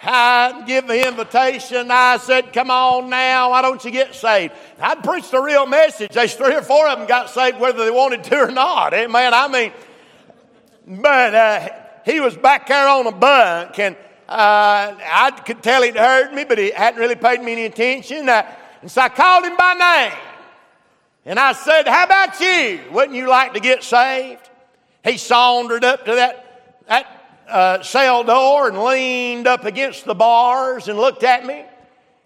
I 0.05 0.65
give 0.67 0.89
the 0.89 1.07
invitation. 1.07 1.91
I 1.91 2.17
said, 2.17 2.53
Come 2.53 2.71
on 2.71 3.09
now, 3.09 3.51
why 3.51 3.63
don't 3.63 3.85
you 3.85 3.91
get 3.91 4.15
saved? 4.15 4.53
I 4.81 4.97
preached 4.97 5.33
a 5.33 5.41
real 5.41 5.67
message. 5.67 6.13
There's 6.13 6.35
three 6.35 6.55
or 6.55 6.63
four 6.63 6.89
of 6.89 6.99
them 6.99 7.07
got 7.07 7.31
saved 7.31 7.61
whether 7.61 7.85
they 7.85 7.91
wanted 7.91 8.25
to 8.25 8.37
or 8.37 8.51
not. 8.51 8.95
Amen. 8.95 9.33
I 9.33 9.49
mean, 9.49 9.73
but 10.87 11.35
uh, 11.35 11.69
he 12.05 12.21
was 12.21 12.37
back 12.37 12.67
there 12.67 12.89
on 12.89 13.07
a 13.07 13.13
bunk, 13.13 13.79
and 13.79 13.95
uh, 14.29 14.95
I 14.99 15.31
could 15.45 15.63
tell 15.63 15.83
he'd 15.83 15.97
heard 15.97 16.33
me, 16.33 16.45
but 16.45 16.59
he 16.59 16.73
hadn't 16.73 16.99
really 16.99 17.15
paid 17.15 17.41
me 17.41 17.53
any 17.53 17.67
attention. 17.67 18.29
Uh, 18.29 18.45
and 18.81 18.91
so 18.91 19.03
I 19.03 19.09
called 19.09 19.45
him 19.45 19.57
by 19.57 19.75
name. 19.75 20.19
And 21.25 21.39
I 21.39 21.53
said, 21.53 21.87
How 21.87 22.05
about 22.05 22.41
you? 22.41 22.81
Wouldn't 22.91 23.15
you 23.15 23.29
like 23.29 23.55
to 23.55 23.61
get 23.61 23.85
saved? 23.85 24.51
He 25.05 25.17
sauntered 25.17 25.85
up 25.85 26.05
to 26.07 26.15
that, 26.15 26.85
that 26.89 27.22
uh, 27.53 27.83
cell 27.83 28.25
door 28.25 28.69
and 28.69 28.79
leaned 28.83 29.47
up 29.47 29.65
against 29.65 30.05
the 30.05 30.15
bars 30.15 30.89
and 30.89 30.99
looked 30.99 31.23
at 31.23 31.45
me. 31.45 31.65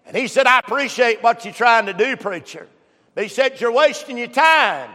And 0.05 0.15
he 0.15 0.27
said, 0.27 0.47
I 0.47 0.59
appreciate 0.59 1.21
what 1.21 1.43
you're 1.43 1.53
trying 1.53 1.87
to 1.87 1.93
do, 1.93 2.15
preacher. 2.15 2.67
But 3.13 3.23
he 3.23 3.29
said, 3.29 3.59
You're 3.59 3.73
wasting 3.73 4.17
your 4.17 4.27
time. 4.27 4.89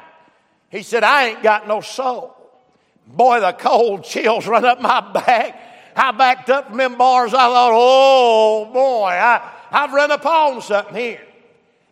He 0.71 0.83
said, 0.83 1.05
I 1.05 1.29
ain't 1.29 1.43
got 1.43 1.69
no 1.69 1.83
soul. 1.83 2.35
Boy, 3.07 3.41
the 3.41 3.53
cold 3.53 4.05
chills 4.05 4.47
run 4.47 4.65
up 4.65 4.81
my 4.81 5.01
back. 5.12 5.61
I 5.95 6.12
backed 6.12 6.49
up 6.49 6.69
from 6.69 6.79
them 6.79 6.97
bars. 6.97 7.35
I 7.35 7.49
thought, 7.49 7.73
oh 7.75 8.71
boy, 8.73 9.09
I, 9.09 9.51
I've 9.71 9.93
run 9.93 10.11
upon 10.11 10.62
something 10.62 10.95
here. 10.95 11.21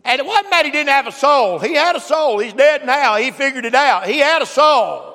And 0.04 0.18
it 0.18 0.24
wasn't 0.24 0.50
that 0.50 0.64
he 0.64 0.70
didn't 0.70 0.88
have 0.88 1.06
a 1.06 1.12
soul. 1.12 1.58
He 1.58 1.74
had 1.74 1.94
a 1.94 2.00
soul. 2.00 2.38
He's 2.38 2.54
dead 2.54 2.86
now. 2.86 3.16
He 3.16 3.30
figured 3.30 3.66
it 3.66 3.74
out. 3.74 4.06
He 4.06 4.18
had 4.18 4.40
a 4.40 4.46
soul. 4.46 5.09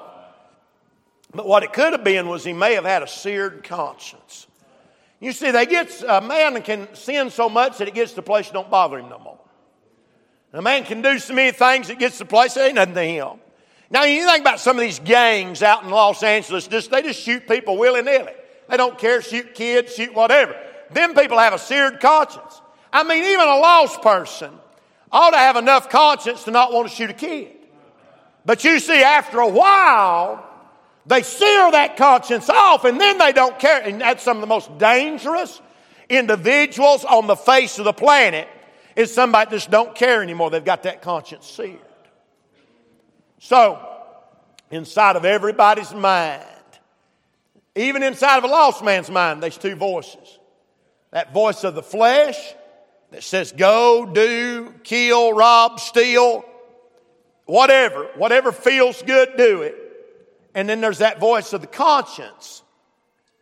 But 1.35 1.47
what 1.47 1.63
it 1.63 1.73
could 1.73 1.91
have 1.91 2.03
been 2.03 2.29
was 2.29 2.43
he 2.43 2.53
may 2.53 2.75
have 2.75 2.85
had 2.85 3.03
a 3.03 3.07
seared 3.07 3.63
conscience. 3.63 4.47
You 5.19 5.31
see, 5.31 5.51
they 5.51 5.65
get 5.65 6.03
a 6.07 6.21
man 6.21 6.61
can 6.61 6.93
sin 6.95 7.29
so 7.29 7.49
much 7.49 7.77
that 7.79 7.87
it 7.87 7.93
gets 7.93 8.11
to 8.11 8.17
the 8.17 8.21
place 8.21 8.49
don't 8.49 8.69
bother 8.69 8.99
him 8.99 9.09
no 9.09 9.19
more. 9.19 9.39
a 10.53 10.61
man 10.61 10.85
can 10.85 11.01
do 11.01 11.19
so 11.19 11.33
many 11.33 11.51
things 11.51 11.87
that 11.89 11.99
gets 11.99 12.17
to 12.17 12.23
the 12.23 12.29
place 12.29 12.53
that 12.53 12.65
ain't 12.65 12.75
nothing 12.75 12.95
to 12.95 13.03
him. 13.03 13.39
Now 13.89 14.03
you 14.03 14.25
think 14.25 14.41
about 14.41 14.59
some 14.59 14.77
of 14.77 14.81
these 14.81 14.99
gangs 14.99 15.61
out 15.61 15.83
in 15.83 15.89
Los 15.89 16.23
Angeles, 16.23 16.67
just 16.67 16.91
they 16.91 17.01
just 17.01 17.21
shoot 17.21 17.47
people 17.47 17.77
willy 17.77 18.01
nilly. 18.01 18.33
They 18.69 18.77
don't 18.77 18.97
care, 18.97 19.21
shoot 19.21 19.53
kids, 19.53 19.93
shoot 19.93 20.13
whatever. 20.13 20.55
Them 20.91 21.13
people 21.13 21.37
have 21.37 21.53
a 21.53 21.59
seared 21.59 21.99
conscience. 21.99 22.61
I 22.91 23.03
mean, 23.03 23.23
even 23.23 23.47
a 23.47 23.57
lost 23.57 24.01
person 24.01 24.51
ought 25.11 25.31
to 25.31 25.37
have 25.37 25.55
enough 25.55 25.89
conscience 25.89 26.43
to 26.45 26.51
not 26.51 26.71
want 26.71 26.89
to 26.89 26.95
shoot 26.95 27.09
a 27.09 27.13
kid. 27.13 27.51
But 28.45 28.63
you 28.63 28.79
see, 28.79 29.01
after 29.01 29.39
a 29.39 29.49
while, 29.49 30.44
they 31.05 31.21
sear 31.21 31.71
that 31.71 31.97
conscience 31.97 32.49
off 32.49 32.83
and 32.83 32.99
then 32.99 33.17
they 33.17 33.31
don't 33.31 33.57
care. 33.59 33.81
And 33.81 34.01
that's 34.01 34.23
some 34.23 34.37
of 34.37 34.41
the 34.41 34.47
most 34.47 34.75
dangerous 34.77 35.61
individuals 36.09 37.05
on 37.05 37.27
the 37.27 37.35
face 37.35 37.77
of 37.77 37.85
the 37.85 37.93
planet 37.93 38.47
is 38.95 39.13
somebody 39.13 39.49
that 39.49 39.55
just 39.55 39.71
don't 39.71 39.93
care 39.93 40.23
anymore. 40.23 40.49
They've 40.49 40.63
got 40.63 40.83
that 40.83 41.01
conscience 41.01 41.45
seared. 41.45 41.79
So, 43.39 43.79
inside 44.71 45.15
of 45.15 45.25
everybody's 45.25 45.93
mind, 45.93 46.43
even 47.75 48.01
inside 48.01 48.37
of 48.37 48.45
a 48.45 48.47
lost 48.47 48.83
man's 48.83 49.11
mind, 49.11 49.43
there's 49.43 49.57
two 49.57 49.75
voices. 49.75 50.39
That 51.11 51.33
voice 51.33 51.63
of 51.63 51.75
the 51.75 51.83
flesh 51.83 52.37
that 53.11 53.23
says, 53.23 53.51
go, 53.51 54.05
do, 54.05 54.73
kill, 54.83 55.33
rob, 55.33 55.79
steal, 55.79 56.43
whatever, 57.45 58.09
whatever 58.15 58.51
feels 58.51 59.01
good, 59.03 59.37
do 59.37 59.61
it. 59.61 59.84
And 60.55 60.67
then 60.67 60.81
there's 60.81 60.99
that 60.99 61.19
voice 61.19 61.53
of 61.53 61.61
the 61.61 61.67
conscience 61.67 62.63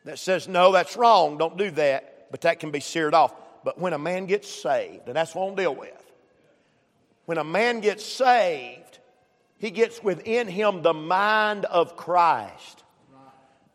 that 0.03 0.19
says, 0.19 0.47
no, 0.47 0.73
that's 0.73 0.97
wrong, 0.97 1.37
don't 1.37 1.57
do 1.57 1.71
that. 1.71 2.31
But 2.31 2.41
that 2.41 2.59
can 2.59 2.71
be 2.71 2.79
seared 2.79 3.13
off. 3.13 3.33
But 3.63 3.79
when 3.79 3.93
a 3.93 3.99
man 3.99 4.25
gets 4.25 4.49
saved, 4.49 5.07
and 5.07 5.15
that's 5.15 5.33
what 5.33 5.47
I'll 5.47 5.55
deal 5.55 5.75
with, 5.75 5.91
when 7.25 7.37
a 7.37 7.43
man 7.43 7.79
gets 7.79 8.03
saved, 8.03 8.99
he 9.59 9.69
gets 9.69 10.03
within 10.03 10.47
him 10.47 10.81
the 10.81 10.93
mind 10.93 11.65
of 11.65 11.95
Christ. 11.95 12.83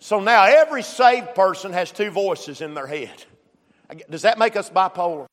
So 0.00 0.20
now 0.20 0.44
every 0.44 0.82
saved 0.82 1.34
person 1.34 1.72
has 1.72 1.90
two 1.90 2.10
voices 2.10 2.60
in 2.60 2.74
their 2.74 2.86
head. 2.86 3.24
Does 4.10 4.22
that 4.22 4.38
make 4.38 4.56
us 4.56 4.68
bipolar? 4.68 5.26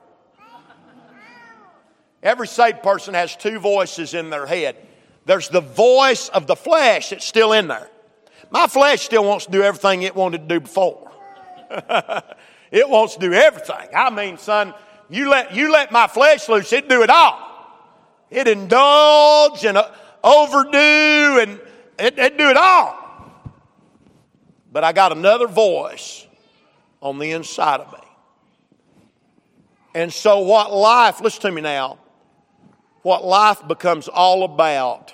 Every 2.23 2.47
saved 2.47 2.81
person 2.83 3.15
has 3.15 3.35
two 3.35 3.59
voices 3.59 4.13
in 4.13 4.29
their 4.29 4.45
head. 4.45 4.77
There's 5.25 5.49
the 5.49 5.61
voice 5.61 6.29
of 6.29 6.47
the 6.47 6.55
flesh 6.55 7.09
that's 7.09 7.25
still 7.25 7.51
in 7.51 7.67
there. 7.67 7.89
My 8.55 8.67
flesh 8.67 9.01
still 9.01 9.25
wants 9.25 9.47
to 9.47 9.51
do 9.51 9.63
everything 9.63 10.03
it 10.03 10.15
wanted 10.15 10.47
to 10.47 10.55
do 10.55 10.61
before. 10.61 11.11
it 12.71 12.87
wants 12.87 13.15
to 13.15 13.19
do 13.19 13.33
everything. 13.33 13.89
I 13.93 14.09
mean, 14.09 14.37
son, 14.37 14.73
you 15.09 15.29
let, 15.29 15.53
you 15.53 15.73
let 15.73 15.91
my 15.91 16.07
flesh 16.07 16.47
loose, 16.47 16.71
it'd 16.71 16.89
do 16.89 17.03
it 17.03 17.09
all. 17.09 17.37
It 18.29 18.47
indulge 18.47 19.65
and 19.65 19.77
uh, 19.77 19.91
overdo 20.23 21.41
and 21.41 21.59
it, 21.99 22.17
it 22.17 22.37
do 22.37 22.47
it 22.47 22.55
all. 22.55 22.97
But 24.71 24.85
I 24.85 24.93
got 24.93 25.11
another 25.11 25.47
voice 25.49 26.25
on 27.01 27.19
the 27.19 27.31
inside 27.31 27.81
of 27.81 27.91
me. 27.91 28.07
And 29.93 30.13
so, 30.13 30.39
what 30.39 30.71
life, 30.71 31.19
listen 31.19 31.41
to 31.41 31.51
me 31.51 31.61
now, 31.61 31.99
what 33.01 33.25
life 33.25 33.67
becomes 33.67 34.07
all 34.07 34.43
about 34.43 35.13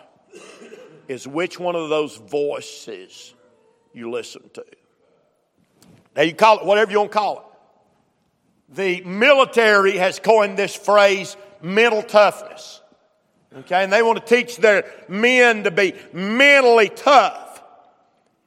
is 1.12 1.28
which 1.28 1.60
one 1.60 1.76
of 1.76 1.90
those 1.90 2.16
voices 2.16 3.34
you 3.94 4.10
listen 4.10 4.50
to. 4.54 4.66
Now, 6.16 6.24
you 6.24 6.34
call 6.34 6.60
it 6.60 6.66
whatever 6.66 6.92
you 6.92 7.00
want 7.00 7.12
to 7.12 7.18
call 7.18 7.38
it. 7.38 8.76
The 8.76 9.02
military 9.02 9.98
has 9.98 10.20
coined 10.20 10.58
this 10.58 10.76
phrase 10.76 11.36
mental 11.62 12.02
toughness. 12.02 12.82
Okay, 13.54 13.84
and 13.84 13.92
they 13.92 14.02
want 14.02 14.26
to 14.26 14.36
teach 14.36 14.58
their 14.58 14.86
men 15.10 15.66
to 15.66 15.72
be 15.72 15.94
mentally 16.14 16.88
tough. 16.88 17.62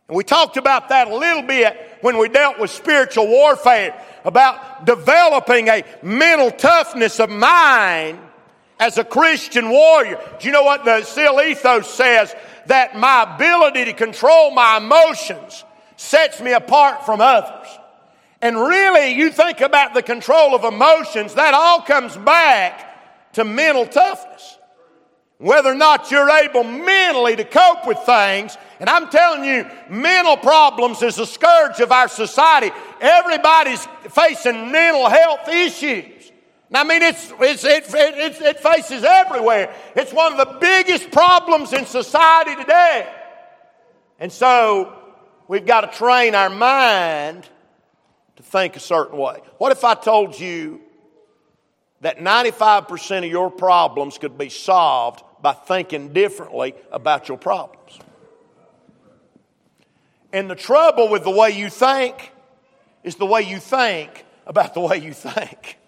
And 0.08 0.16
we 0.16 0.24
talked 0.24 0.56
about 0.56 0.88
that 0.88 1.08
a 1.08 1.14
little 1.14 1.42
bit 1.42 1.98
when 2.00 2.16
we 2.16 2.30
dealt 2.30 2.58
with 2.58 2.70
spiritual 2.70 3.26
warfare, 3.26 4.02
about 4.24 4.86
developing 4.86 5.68
a 5.68 5.84
mental 6.02 6.50
toughness 6.50 7.20
of 7.20 7.28
mind 7.28 8.18
as 8.80 8.98
a 8.98 9.04
Christian 9.04 9.70
warrior. 9.70 10.18
Do 10.38 10.46
you 10.46 10.52
know 10.52 10.62
what 10.62 10.84
the 10.84 11.02
SEAL 11.02 11.40
ethos 11.40 11.88
says? 11.88 12.34
That 12.66 12.96
my 12.96 13.34
ability 13.34 13.86
to 13.86 13.92
control 13.92 14.50
my 14.50 14.78
emotions 14.78 15.64
sets 15.96 16.40
me 16.40 16.52
apart 16.52 17.06
from 17.06 17.20
others. 17.20 17.68
And 18.42 18.56
really, 18.56 19.14
you 19.14 19.30
think 19.30 19.60
about 19.60 19.94
the 19.94 20.02
control 20.02 20.54
of 20.54 20.64
emotions, 20.64 21.34
that 21.34 21.54
all 21.54 21.80
comes 21.80 22.16
back 22.16 23.32
to 23.34 23.44
mental 23.44 23.86
toughness. 23.86 24.58
Whether 25.38 25.72
or 25.72 25.74
not 25.74 26.10
you're 26.10 26.30
able 26.30 26.62
mentally 26.62 27.36
to 27.36 27.44
cope 27.44 27.86
with 27.86 27.98
things, 28.06 28.56
and 28.80 28.88
I'm 28.88 29.08
telling 29.08 29.44
you, 29.44 29.66
mental 29.88 30.36
problems 30.36 31.02
is 31.02 31.18
a 31.18 31.26
scourge 31.26 31.80
of 31.80 31.90
our 31.90 32.08
society. 32.08 32.70
Everybody's 33.00 33.86
facing 34.10 34.70
mental 34.70 35.08
health 35.08 35.48
issues. 35.48 36.13
I 36.72 36.82
mean, 36.84 37.02
it's, 37.02 37.32
it's, 37.40 37.64
it, 37.64 37.84
it, 37.94 38.40
it 38.40 38.60
faces 38.60 39.04
everywhere. 39.04 39.74
It's 39.94 40.12
one 40.12 40.32
of 40.32 40.38
the 40.38 40.58
biggest 40.58 41.10
problems 41.10 41.72
in 41.72 41.86
society 41.86 42.56
today. 42.56 43.12
And 44.18 44.32
so 44.32 44.92
we've 45.46 45.66
got 45.66 45.82
to 45.82 45.98
train 45.98 46.34
our 46.34 46.50
mind 46.50 47.48
to 48.36 48.42
think 48.42 48.76
a 48.76 48.80
certain 48.80 49.18
way. 49.18 49.40
What 49.58 49.72
if 49.72 49.84
I 49.84 49.94
told 49.94 50.38
you 50.38 50.80
that 52.00 52.18
95% 52.18 53.18
of 53.18 53.30
your 53.30 53.50
problems 53.50 54.18
could 54.18 54.36
be 54.36 54.48
solved 54.48 55.22
by 55.42 55.52
thinking 55.52 56.12
differently 56.12 56.74
about 56.90 57.28
your 57.28 57.38
problems? 57.38 57.98
And 60.32 60.50
the 60.50 60.56
trouble 60.56 61.08
with 61.08 61.22
the 61.22 61.30
way 61.30 61.50
you 61.50 61.70
think 61.70 62.32
is 63.04 63.16
the 63.16 63.26
way 63.26 63.42
you 63.42 63.60
think 63.60 64.24
about 64.46 64.74
the 64.74 64.80
way 64.80 64.98
you 64.98 65.12
think. 65.12 65.78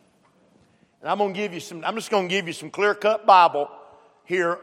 And 1.07 1.13
I'm 1.13 1.19
going 1.19 1.35
to 1.35 1.39
give 1.39 1.55
you 1.55 1.61
some, 1.61 1.85
I'm 1.85 1.95
just 1.95 2.11
going 2.11 2.27
to 2.27 2.35
give 2.35 2.49
you 2.49 2.53
some 2.53 2.69
clear 2.69 2.93
cut 2.93 3.27
Bible 3.27 3.71
here 4.25 4.59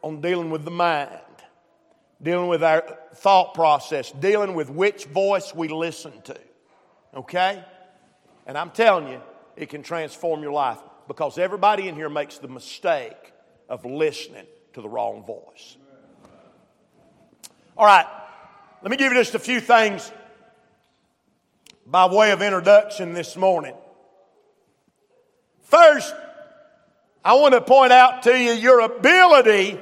on 0.00 0.20
dealing 0.20 0.48
with 0.48 0.64
the 0.64 0.70
mind, 0.70 1.10
dealing 2.22 2.46
with 2.46 2.62
our 2.62 2.84
thought 3.16 3.52
process, 3.52 4.12
dealing 4.12 4.54
with 4.54 4.70
which 4.70 5.06
voice 5.06 5.52
we 5.52 5.66
listen 5.66 6.12
to. 6.22 6.38
Okay? 7.16 7.64
And 8.46 8.56
I'm 8.56 8.70
telling 8.70 9.08
you, 9.08 9.20
it 9.56 9.70
can 9.70 9.82
transform 9.82 10.40
your 10.40 10.52
life 10.52 10.78
because 11.08 11.36
everybody 11.36 11.88
in 11.88 11.96
here 11.96 12.08
makes 12.08 12.38
the 12.38 12.46
mistake 12.46 13.32
of 13.68 13.84
listening 13.84 14.46
to 14.74 14.80
the 14.80 14.88
wrong 14.88 15.24
voice. 15.24 15.76
All 17.76 17.86
right, 17.86 18.06
let 18.82 18.90
me 18.92 18.96
give 18.96 19.12
you 19.12 19.18
just 19.18 19.34
a 19.34 19.40
few 19.40 19.58
things 19.58 20.12
by 21.88 22.06
way 22.06 22.30
of 22.30 22.40
introduction 22.40 23.14
this 23.14 23.36
morning. 23.36 23.74
First, 25.68 26.14
I 27.22 27.34
want 27.34 27.52
to 27.52 27.60
point 27.60 27.92
out 27.92 28.22
to 28.22 28.30
you 28.30 28.52
your 28.52 28.80
ability 28.80 29.78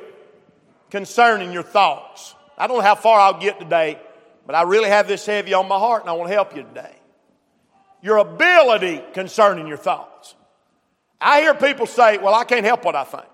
concerning 0.90 1.52
your 1.52 1.62
thoughts. 1.62 2.34
I 2.58 2.66
don't 2.66 2.78
know 2.78 2.82
how 2.82 2.96
far 2.96 3.20
I'll 3.20 3.38
get 3.38 3.60
today, 3.60 4.00
but 4.46 4.56
I 4.56 4.62
really 4.62 4.88
have 4.88 5.06
this 5.06 5.24
heavy 5.24 5.54
on 5.54 5.68
my 5.68 5.78
heart 5.78 6.02
and 6.02 6.10
I 6.10 6.14
want 6.14 6.28
to 6.28 6.34
help 6.34 6.56
you 6.56 6.64
today. 6.64 6.92
Your 8.02 8.16
ability 8.18 9.00
concerning 9.14 9.68
your 9.68 9.76
thoughts. 9.76 10.34
I 11.20 11.40
hear 11.42 11.54
people 11.54 11.86
say, 11.86 12.18
well, 12.18 12.34
I 12.34 12.42
can't 12.42 12.66
help 12.66 12.84
what 12.84 12.96
I 12.96 13.04
think. 13.04 13.24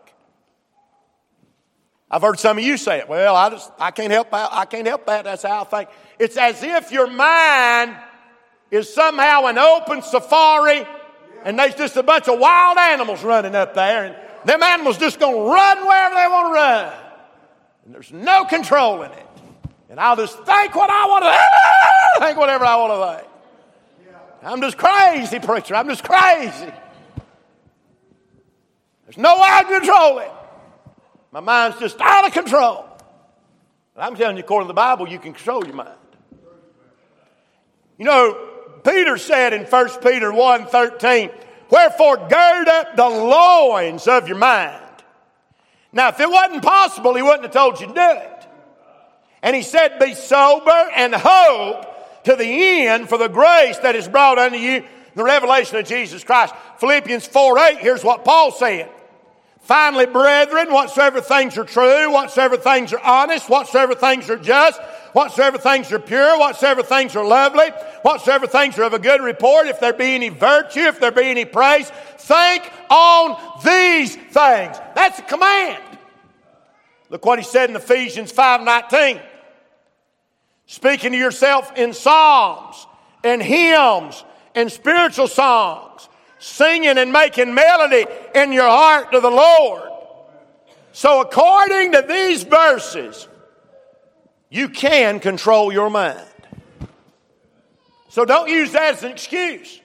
I've 2.11 2.21
heard 2.21 2.39
some 2.39 2.59
of 2.59 2.65
you 2.65 2.77
say 2.77 2.99
it. 2.99 3.09
Well, 3.09 3.35
I 3.35 3.49
just, 3.49 3.73
I 3.79 3.93
can't 3.93 4.13
help. 4.13 4.29
I 4.31 4.67
can't 4.67 4.87
help 4.87 5.07
that. 5.07 5.25
That's 5.25 5.43
how 5.43 5.63
I 5.63 5.65
think. 5.65 5.89
It's 6.19 6.37
as 6.37 6.63
if 6.63 6.93
your 6.93 7.07
mind 7.07 7.97
is 8.71 8.93
somehow 8.93 9.47
an 9.47 9.57
open 9.57 10.03
safari 10.03 10.87
and 11.45 11.59
there's 11.59 11.75
just 11.75 11.97
a 11.97 12.03
bunch 12.03 12.29
of 12.29 12.39
wild 12.39 12.79
animals 12.79 13.23
running 13.23 13.55
up 13.55 13.75
there, 13.75 14.05
and 14.05 14.17
them 14.45 14.63
animals 14.63 14.99
just 14.99 15.19
gonna 15.19 15.37
run 15.37 15.87
wherever 15.87 16.15
they 16.15 16.27
want 16.27 16.49
to 16.49 16.53
run. 16.55 16.93
And 17.85 17.95
there's 17.95 18.13
no 18.13 18.45
control 18.45 19.03
in 19.03 19.11
it. 19.13 19.27
And 19.91 20.01
I'll 20.01 20.17
just 20.17 20.37
think 20.45 20.75
what 20.75 20.91
I 20.91 21.07
want 21.07 21.25
to 21.25 22.25
think 22.27 22.39
whatever 22.39 22.65
I 22.65 22.77
want 22.77 22.93
to 22.93 23.19
think. 23.19 23.33
I'm 24.45 24.61
just 24.61 24.77
crazy, 24.77 25.39
preacher. 25.39 25.75
I'm 25.77 25.89
just 25.89 26.03
crazy. 26.03 26.73
There's 29.05 29.19
no 29.19 29.37
way 29.37 29.47
I 29.49 29.63
can 29.63 29.81
control 29.81 30.19
it. 30.19 30.31
My 31.31 31.41
mind's 31.41 31.79
just 31.79 32.01
out 32.01 32.27
of 32.27 32.33
control. 32.33 32.87
But 33.95 34.03
I'm 34.03 34.17
telling 34.17 34.37
you, 34.37 34.43
according 34.43 34.67
to 34.67 34.69
the 34.69 34.75
Bible, 34.75 35.09
you 35.09 35.19
can 35.19 35.33
control 35.33 35.65
your 35.65 35.75
mind. 35.75 35.91
You 37.99 38.07
know, 38.07 38.52
Peter 38.85 39.17
said 39.17 39.53
in 39.53 39.65
1 39.65 39.89
Peter 40.03 40.33
1 40.33 40.67
13, 40.67 41.31
Wherefore 41.71 42.17
gird 42.17 42.69
up 42.69 42.97
the 42.97 43.09
loins 43.09 44.07
of 44.07 44.29
your 44.29 44.37
mind. 44.37 44.79
Now, 45.93 46.09
if 46.09 46.21
it 46.21 46.31
wasn't 46.31 46.63
possible, 46.63 47.15
he 47.15 47.23
wouldn't 47.23 47.43
have 47.43 47.53
told 47.53 47.81
you 47.81 47.87
to 47.87 47.95
do 47.95 48.01
it. 48.01 48.47
And 49.43 49.55
he 49.57 49.63
said, 49.63 49.99
Be 49.99 50.15
sober 50.15 50.71
and 50.95 51.15
hope 51.15 52.25
to 52.25 52.37
the 52.37 52.45
end 52.45 53.09
for 53.09 53.19
the 53.19 53.29
grace 53.29 53.79
that 53.79 53.97
is 53.97 54.09
brought 54.09 54.39
unto 54.39 54.57
you, 54.57 54.85
the 55.15 55.25
revelation 55.25 55.77
of 55.77 55.87
Jesus 55.87 56.25
Christ. 56.25 56.55
Philippians 56.79 57.27
4 57.27 57.59
8, 57.59 57.79
here's 57.79 58.05
what 58.05 58.25
Paul 58.25 58.53
said. 58.53 58.89
Finally, 59.63 60.07
brethren, 60.07 60.73
whatsoever 60.73 61.21
things 61.21 61.57
are 61.57 61.65
true, 61.65 62.11
whatsoever 62.13 62.57
things 62.57 62.93
are 62.93 63.01
honest, 63.01 63.49
whatsoever 63.49 63.95
things 63.95 64.29
are 64.29 64.37
just, 64.37 64.81
whatsoever 65.13 65.59
things 65.59 65.93
are 65.93 65.99
pure, 65.99 66.39
whatsoever 66.39 66.83
things 66.83 67.15
are 67.17 67.25
lovely, 67.25 67.69
whatsoever 68.03 68.47
things 68.47 68.79
are 68.79 68.85
of 68.85 68.93
a 68.93 68.99
good 68.99 69.21
report, 69.21 69.67
if 69.67 69.81
there 69.81 69.93
be 69.93 70.15
any 70.15 70.29
virtue, 70.29 70.81
if 70.81 71.01
there 71.01 71.13
be 71.13 71.23
any 71.23 71.45
praise, 71.45 71.91
think 72.19 72.71
on 72.91 73.39
these 73.65 74.17
things. 74.17 74.77
That's 74.95 75.19
a 75.19 75.23
command. 75.23 75.83
Look 77.11 77.27
what 77.27 77.39
he 77.39 77.45
said 77.45 77.69
in 77.69 77.77
Ephesians 77.77 78.33
5:19. 78.33 79.21
Speaking 80.67 81.13
to 81.13 81.19
yourself 81.19 81.71
in 81.77 81.93
psalms 81.93 82.87
and 83.23 83.43
hymns 83.43 84.25
and 84.55 84.73
spiritual 84.73 85.29
songs, 85.29 86.09
singing 86.39 86.97
and 86.97 87.13
making 87.13 87.53
melody 87.53 88.07
in 88.35 88.53
your 88.53 88.69
heart 88.69 89.13
to 89.13 89.21
the 89.21 89.31
Lord. 89.31 89.91
So 90.93 91.21
according 91.21 91.93
to 91.93 92.03
these 92.03 92.43
verses, 92.43 93.29
you 94.53 94.69
can 94.69 95.19
control 95.19 95.73
your 95.73 95.89
mind. 95.89 96.21
So 98.11 98.27
don't 98.27 98.51
use 98.51 98.73
that 98.73 98.97
as 98.97 99.03
an 99.03 99.11
excuse. 99.11 99.81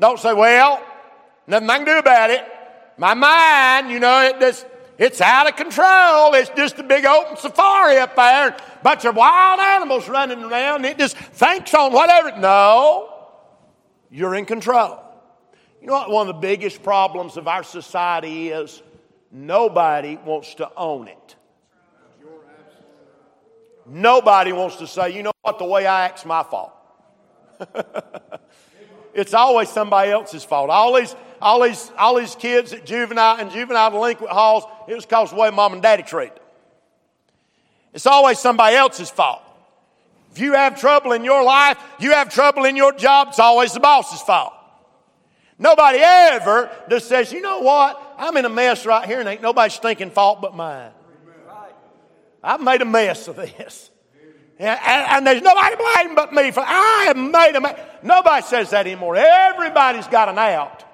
Don't 0.00 0.18
say, 0.18 0.34
well, 0.34 0.84
nothing 1.46 1.70
I 1.70 1.76
can 1.76 1.86
do 1.86 1.98
about 1.98 2.30
it. 2.30 2.44
My 2.98 3.14
mind, 3.14 3.92
you 3.92 4.00
know, 4.00 4.20
it 4.24 4.40
just, 4.40 4.66
it's 4.98 5.20
out 5.20 5.48
of 5.48 5.54
control. 5.54 6.34
It's 6.34 6.50
just 6.56 6.80
a 6.80 6.82
big 6.82 7.04
open 7.04 7.36
safari 7.36 7.98
up 7.98 8.16
there, 8.16 8.56
bunch 8.82 9.04
of 9.04 9.14
wild 9.14 9.60
animals 9.60 10.08
running 10.08 10.42
around. 10.42 10.84
It 10.84 10.98
just 10.98 11.16
thinks 11.16 11.72
on 11.72 11.92
whatever. 11.92 12.36
No, 12.36 13.14
you're 14.10 14.34
in 14.34 14.44
control. 14.44 14.98
You 15.80 15.86
know 15.86 15.92
what 15.92 16.10
one 16.10 16.28
of 16.28 16.34
the 16.34 16.40
biggest 16.40 16.82
problems 16.82 17.36
of 17.36 17.46
our 17.46 17.62
society 17.62 18.48
is? 18.48 18.82
Nobody 19.30 20.16
wants 20.16 20.56
to 20.56 20.68
own 20.76 21.06
it. 21.06 21.36
Nobody 23.88 24.52
wants 24.52 24.76
to 24.76 24.86
say, 24.86 25.16
you 25.16 25.22
know 25.22 25.32
what, 25.42 25.58
the 25.58 25.64
way 25.64 25.86
I 25.86 26.04
act's 26.04 26.24
my 26.26 26.42
fault. 26.42 26.72
it's 29.14 29.34
always 29.34 29.68
somebody 29.70 30.10
else's 30.10 30.44
fault. 30.44 30.70
All 30.70 30.94
these, 30.94 31.16
all 31.40 31.62
these, 31.62 31.90
all 31.98 32.16
these 32.16 32.34
kids 32.34 32.72
at 32.72 32.84
juvenile 32.84 33.36
and 33.36 33.50
juvenile 33.50 33.90
delinquent 33.90 34.30
halls, 34.30 34.64
it 34.86 34.94
was 34.94 35.06
because 35.06 35.32
of 35.32 35.36
the 35.36 35.42
way 35.42 35.50
mom 35.50 35.72
and 35.72 35.82
daddy 35.82 36.02
treat 36.02 36.34
them. 36.34 36.44
It's 37.94 38.06
always 38.06 38.38
somebody 38.38 38.76
else's 38.76 39.10
fault. 39.10 39.42
If 40.32 40.38
you 40.38 40.52
have 40.52 40.78
trouble 40.78 41.12
in 41.12 41.24
your 41.24 41.42
life, 41.42 41.78
you 41.98 42.12
have 42.12 42.32
trouble 42.32 42.64
in 42.66 42.76
your 42.76 42.92
job, 42.92 43.28
it's 43.30 43.38
always 43.38 43.72
the 43.72 43.80
boss's 43.80 44.20
fault. 44.20 44.52
Nobody 45.58 45.98
ever 45.98 46.70
just 46.88 47.08
says, 47.08 47.32
you 47.32 47.40
know 47.40 47.60
what? 47.60 48.00
I'm 48.16 48.36
in 48.36 48.44
a 48.44 48.50
mess 48.50 48.86
right 48.86 49.06
here 49.06 49.18
and 49.18 49.28
ain't 49.28 49.42
nobody's 49.42 49.74
stinking 49.74 50.10
fault 50.10 50.40
but 50.40 50.54
mine. 50.54 50.92
I've 52.42 52.60
made 52.60 52.82
a 52.82 52.84
mess 52.84 53.28
of 53.28 53.36
this. 53.36 53.90
And, 54.58 54.78
and, 54.80 55.26
there's 55.26 55.42
nobody 55.42 55.76
to 55.76 55.82
blame 55.94 56.14
but 56.16 56.32
me 56.32 56.50
for 56.50 56.64
I 56.66 57.04
have 57.06 57.16
made 57.16 57.52
a 57.54 57.60
mess. 57.60 57.78
Nobody 58.02 58.44
says 58.44 58.70
that 58.70 58.86
anymore. 58.86 59.14
Everybody's 59.16 60.08
got 60.08 60.28
an 60.28 60.38
out. 60.38 60.84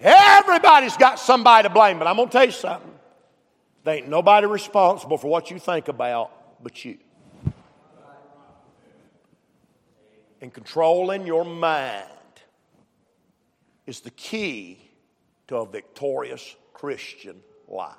Everybody's 0.00 0.96
got 0.98 1.18
somebody 1.18 1.66
to 1.66 1.72
blame. 1.72 1.98
But 1.98 2.08
I'm 2.08 2.16
going 2.16 2.28
to 2.28 2.32
tell 2.32 2.44
you 2.44 2.50
something. 2.50 2.90
There 3.84 3.96
ain't 3.96 4.08
nobody 4.08 4.46
responsible 4.46 5.16
for 5.16 5.28
what 5.28 5.50
you 5.50 5.58
think 5.58 5.88
about 5.88 6.30
but 6.62 6.84
you. 6.84 6.98
And 10.40 10.52
controlling 10.52 11.26
your 11.26 11.44
mind 11.44 12.04
is 13.86 14.00
the 14.00 14.10
key 14.10 14.78
to 15.48 15.56
a 15.56 15.66
victorious 15.66 16.54
Christian 16.74 17.40
life. 17.68 17.94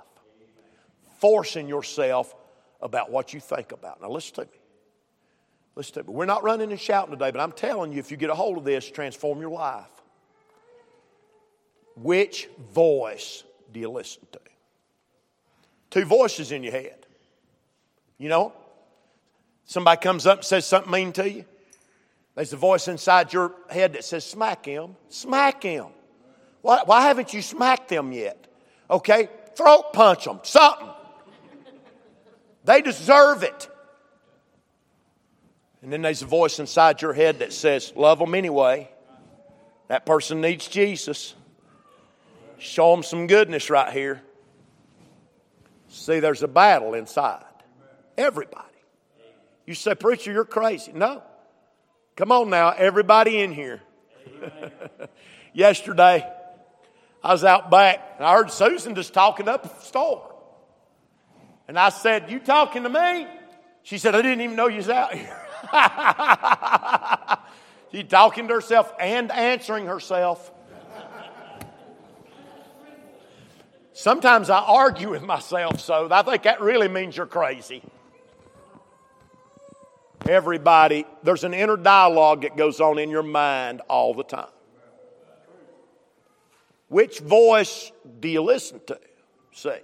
Forcing 1.19 1.67
yourself 1.67 2.35
about 2.81 3.11
what 3.11 3.33
you 3.33 3.39
think 3.39 3.71
about. 3.71 4.01
Now, 4.01 4.09
listen 4.09 4.35
to 4.35 4.41
me. 4.41 4.59
Listen 5.75 5.93
to 5.95 6.03
me. 6.03 6.13
We're 6.15 6.25
not 6.25 6.43
running 6.43 6.71
and 6.71 6.79
shouting 6.79 7.11
today, 7.11 7.31
but 7.31 7.39
I'm 7.39 7.51
telling 7.51 7.91
you, 7.91 7.99
if 7.99 8.11
you 8.11 8.17
get 8.17 8.29
a 8.29 8.35
hold 8.35 8.57
of 8.57 8.63
this, 8.63 8.89
transform 8.89 9.41
your 9.41 9.51
life. 9.51 9.85
Which 11.95 12.47
voice 12.73 13.43
do 13.71 13.79
you 13.79 13.89
listen 13.89 14.23
to? 14.31 14.39
Two 15.89 16.05
voices 16.05 16.51
in 16.51 16.63
your 16.63 16.73
head. 16.73 17.05
You 18.17 18.29
know? 18.29 18.53
Somebody 19.65 19.99
comes 19.99 20.25
up 20.25 20.39
and 20.39 20.45
says 20.45 20.65
something 20.65 20.91
mean 20.91 21.11
to 21.13 21.29
you. 21.29 21.45
There's 22.35 22.53
a 22.53 22.57
voice 22.57 22.87
inside 22.87 23.33
your 23.33 23.53
head 23.69 23.93
that 23.93 24.03
says, 24.03 24.23
Smack 24.23 24.65
him, 24.65 24.95
smack 25.09 25.63
him. 25.63 25.87
Why, 26.61 26.81
why 26.85 27.01
haven't 27.01 27.33
you 27.33 27.41
smacked 27.41 27.89
them 27.89 28.11
yet? 28.11 28.47
Okay, 28.89 29.27
throat 29.55 29.91
punch 29.91 30.25
them, 30.25 30.39
something. 30.43 30.87
They 32.67 32.81
deserve 32.81 33.43
it. 33.43 33.69
And 35.81 35.91
then 35.91 36.01
there's 36.01 36.21
a 36.21 36.25
voice 36.25 36.59
inside 36.59 37.01
your 37.01 37.13
head 37.13 37.39
that 37.39 37.53
says, 37.53 37.93
Love 37.95 38.19
them 38.19 38.35
anyway. 38.35 38.91
That 39.87 40.05
person 40.05 40.41
needs 40.41 40.67
Jesus. 40.67 41.33
Show 42.57 42.91
them 42.91 43.03
some 43.03 43.25
goodness 43.25 43.69
right 43.69 43.91
here. 43.93 44.21
See, 45.87 46.19
there's 46.19 46.43
a 46.43 46.47
battle 46.47 46.93
inside. 46.93 47.45
Everybody. 48.17 48.65
You 49.65 49.73
say, 49.73 49.95
Preacher, 49.95 50.33
you're 50.33 50.43
crazy. 50.43 50.91
No. 50.91 51.23
Come 52.17 52.33
on 52.33 52.49
now, 52.49 52.71
everybody 52.71 53.39
in 53.39 53.53
here. 53.53 53.81
Yesterday, 55.53 56.29
I 57.23 57.31
was 57.31 57.45
out 57.45 57.71
back 57.71 58.15
and 58.17 58.25
I 58.25 58.33
heard 58.33 58.51
Susan 58.51 58.93
just 58.93 59.13
talking 59.13 59.47
up 59.47 59.63
a 59.63 59.69
the 59.69 59.85
store. 59.85 60.36
And 61.67 61.77
I 61.77 61.89
said, 61.89 62.31
You 62.31 62.39
talking 62.39 62.83
to 62.83 62.89
me? 62.89 63.27
She 63.83 63.97
said, 63.97 64.15
I 64.15 64.21
didn't 64.21 64.41
even 64.41 64.55
know 64.55 64.67
you 64.67 64.77
was 64.77 64.89
out 64.89 65.13
here. 65.13 65.37
She's 67.91 68.09
talking 68.09 68.47
to 68.47 68.53
herself 68.53 68.93
and 68.99 69.31
answering 69.31 69.85
herself. 69.85 70.51
Sometimes 73.93 74.49
I 74.49 74.59
argue 74.59 75.09
with 75.09 75.23
myself, 75.23 75.79
so 75.79 76.07
I 76.11 76.21
think 76.21 76.43
that 76.43 76.61
really 76.61 76.87
means 76.87 77.17
you're 77.17 77.25
crazy. 77.25 77.81
Everybody, 80.27 81.05
there's 81.23 81.43
an 81.43 81.53
inner 81.53 81.77
dialogue 81.77 82.41
that 82.41 82.57
goes 82.57 82.79
on 82.79 82.99
in 82.99 83.09
your 83.09 83.23
mind 83.23 83.81
all 83.87 84.13
the 84.13 84.23
time. 84.23 84.49
Which 86.89 87.19
voice 87.19 87.91
do 88.19 88.27
you 88.27 88.41
listen 88.41 88.81
to? 88.87 88.99
See. 89.53 89.79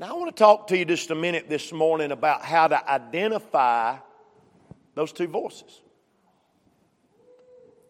Now, 0.00 0.10
I 0.10 0.12
want 0.12 0.34
to 0.34 0.38
talk 0.38 0.68
to 0.68 0.78
you 0.78 0.84
just 0.84 1.10
a 1.10 1.16
minute 1.16 1.48
this 1.48 1.72
morning 1.72 2.12
about 2.12 2.44
how 2.44 2.68
to 2.68 2.88
identify 2.88 3.96
those 4.94 5.10
two 5.10 5.26
voices 5.26 5.80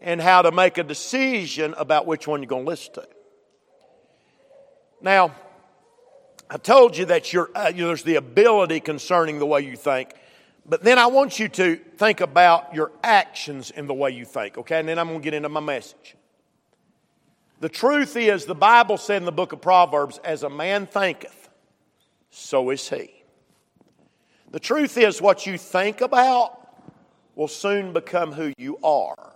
and 0.00 0.18
how 0.18 0.40
to 0.40 0.50
make 0.50 0.78
a 0.78 0.84
decision 0.84 1.74
about 1.76 2.06
which 2.06 2.26
one 2.26 2.40
you're 2.40 2.48
going 2.48 2.64
to 2.64 2.68
listen 2.70 2.94
to. 2.94 3.08
Now, 5.02 5.34
I 6.48 6.56
told 6.56 6.96
you 6.96 7.04
that 7.06 7.34
uh, 7.34 7.72
you 7.74 7.82
know, 7.82 7.88
there's 7.88 8.04
the 8.04 8.14
ability 8.14 8.80
concerning 8.80 9.38
the 9.38 9.44
way 9.46 9.60
you 9.60 9.76
think, 9.76 10.14
but 10.64 10.82
then 10.82 10.98
I 10.98 11.08
want 11.08 11.38
you 11.38 11.50
to 11.50 11.76
think 11.76 12.22
about 12.22 12.74
your 12.74 12.90
actions 13.04 13.70
in 13.70 13.86
the 13.86 13.92
way 13.92 14.12
you 14.12 14.24
think, 14.24 14.56
okay? 14.56 14.80
And 14.80 14.88
then 14.88 14.98
I'm 14.98 15.08
going 15.08 15.20
to 15.20 15.24
get 15.24 15.34
into 15.34 15.50
my 15.50 15.60
message. 15.60 16.16
The 17.60 17.68
truth 17.68 18.16
is, 18.16 18.46
the 18.46 18.54
Bible 18.54 18.96
said 18.96 19.18
in 19.18 19.26
the 19.26 19.32
book 19.32 19.52
of 19.52 19.60
Proverbs, 19.60 20.18
as 20.24 20.42
a 20.42 20.48
man 20.48 20.86
thinketh, 20.86 21.47
so 22.30 22.70
is 22.70 22.88
he. 22.88 23.22
The 24.50 24.60
truth 24.60 24.96
is, 24.96 25.20
what 25.20 25.46
you 25.46 25.58
think 25.58 26.00
about 26.00 26.58
will 27.34 27.48
soon 27.48 27.92
become 27.92 28.32
who 28.32 28.52
you 28.56 28.78
are. 28.82 29.32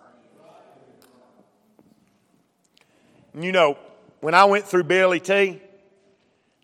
You 3.39 3.53
know, 3.53 3.79
when 4.21 4.35
I 4.35 4.45
went 4.45 4.67
through 4.67 4.85
BLET, 4.85 5.29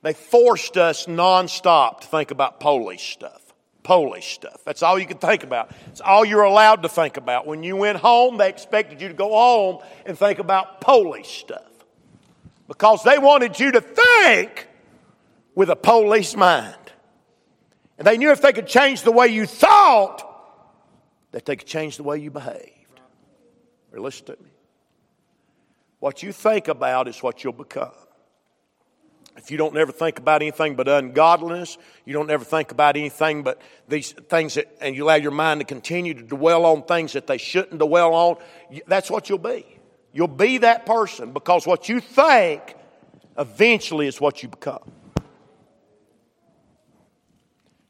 they 0.02 0.12
forced 0.12 0.76
us 0.76 1.06
nonstop 1.06 2.00
to 2.00 2.06
think 2.06 2.30
about 2.30 2.60
police 2.60 3.02
stuff. 3.02 3.42
police 3.82 4.26
stuff. 4.26 4.62
That's 4.64 4.82
all 4.82 4.98
you 4.98 5.06
could 5.06 5.20
think 5.20 5.44
about. 5.44 5.70
It's 5.86 6.02
all 6.02 6.22
you're 6.22 6.42
allowed 6.42 6.82
to 6.82 6.90
think 6.90 7.16
about. 7.16 7.46
When 7.46 7.62
you 7.62 7.74
went 7.74 7.96
home, 7.98 8.36
they 8.36 8.50
expected 8.50 9.00
you 9.00 9.08
to 9.08 9.14
go 9.14 9.30
home 9.30 9.78
and 10.04 10.16
think 10.16 10.38
about 10.38 10.82
police 10.82 11.26
stuff. 11.26 11.62
Because 12.66 13.02
they 13.02 13.18
wanted 13.18 13.58
you 13.58 13.72
to 13.72 13.80
think 13.80 14.67
with 15.58 15.70
a 15.70 15.74
police 15.74 16.36
mind. 16.36 16.76
And 17.98 18.06
they 18.06 18.16
knew 18.16 18.30
if 18.30 18.40
they 18.40 18.52
could 18.52 18.68
change 18.68 19.02
the 19.02 19.10
way 19.10 19.26
you 19.26 19.44
thought, 19.44 20.22
that 21.32 21.46
they 21.46 21.56
could 21.56 21.66
change 21.66 21.96
the 21.96 22.04
way 22.04 22.18
you 22.18 22.30
behaved. 22.30 23.00
Or 23.92 23.98
listen 23.98 24.26
to 24.26 24.32
me. 24.40 24.50
What 25.98 26.22
you 26.22 26.30
think 26.30 26.68
about 26.68 27.08
is 27.08 27.24
what 27.24 27.42
you'll 27.42 27.54
become. 27.54 27.90
If 29.36 29.50
you 29.50 29.56
don't 29.56 29.76
ever 29.76 29.90
think 29.90 30.20
about 30.20 30.42
anything 30.42 30.76
but 30.76 30.86
ungodliness, 30.86 31.76
you 32.04 32.12
don't 32.12 32.30
ever 32.30 32.44
think 32.44 32.70
about 32.70 32.96
anything 32.96 33.42
but 33.42 33.60
these 33.88 34.12
things 34.12 34.54
that, 34.54 34.68
and 34.80 34.94
you 34.94 35.06
allow 35.06 35.16
your 35.16 35.32
mind 35.32 35.60
to 35.60 35.64
continue 35.64 36.14
to 36.14 36.22
dwell 36.22 36.66
on 36.66 36.84
things 36.84 37.14
that 37.14 37.26
they 37.26 37.36
shouldn't 37.36 37.80
dwell 37.80 38.14
on, 38.14 38.36
that's 38.86 39.10
what 39.10 39.28
you'll 39.28 39.38
be. 39.38 39.66
You'll 40.12 40.28
be 40.28 40.58
that 40.58 40.86
person 40.86 41.32
because 41.32 41.66
what 41.66 41.88
you 41.88 41.98
think 41.98 42.76
eventually 43.36 44.06
is 44.06 44.20
what 44.20 44.40
you 44.44 44.48
become. 44.48 44.92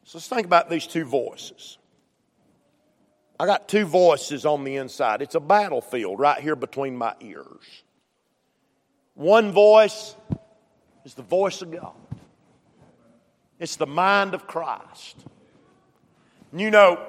So 0.08 0.16
let's 0.16 0.26
think 0.26 0.46
about 0.46 0.70
these 0.70 0.86
two 0.86 1.04
voices. 1.04 1.76
I 3.38 3.44
got 3.44 3.68
two 3.68 3.84
voices 3.84 4.46
on 4.46 4.64
the 4.64 4.76
inside. 4.76 5.20
It's 5.20 5.34
a 5.34 5.40
battlefield 5.40 6.18
right 6.18 6.40
here 6.40 6.56
between 6.56 6.96
my 6.96 7.14
ears. 7.20 7.82
One 9.12 9.52
voice 9.52 10.16
is 11.04 11.12
the 11.12 11.20
voice 11.20 11.60
of 11.60 11.72
God, 11.72 11.92
it's 13.58 13.76
the 13.76 13.86
mind 13.86 14.32
of 14.32 14.46
Christ. 14.46 15.18
You 16.54 16.70
know, 16.70 17.04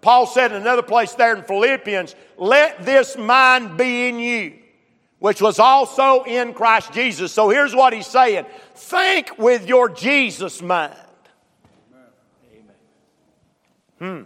Paul 0.00 0.26
said 0.26 0.50
in 0.50 0.60
another 0.60 0.82
place 0.82 1.12
there 1.12 1.36
in 1.36 1.44
Philippians, 1.44 2.16
let 2.36 2.84
this 2.84 3.16
mind 3.16 3.76
be 3.76 4.08
in 4.08 4.18
you, 4.18 4.58
which 5.20 5.40
was 5.40 5.60
also 5.60 6.24
in 6.24 6.52
Christ 6.54 6.92
Jesus. 6.92 7.30
So 7.30 7.48
here's 7.48 7.76
what 7.76 7.92
he's 7.92 8.08
saying 8.08 8.46
think 8.74 9.38
with 9.38 9.68
your 9.68 9.88
Jesus 9.88 10.60
mind. 10.60 10.96
Hmm. 14.00 14.22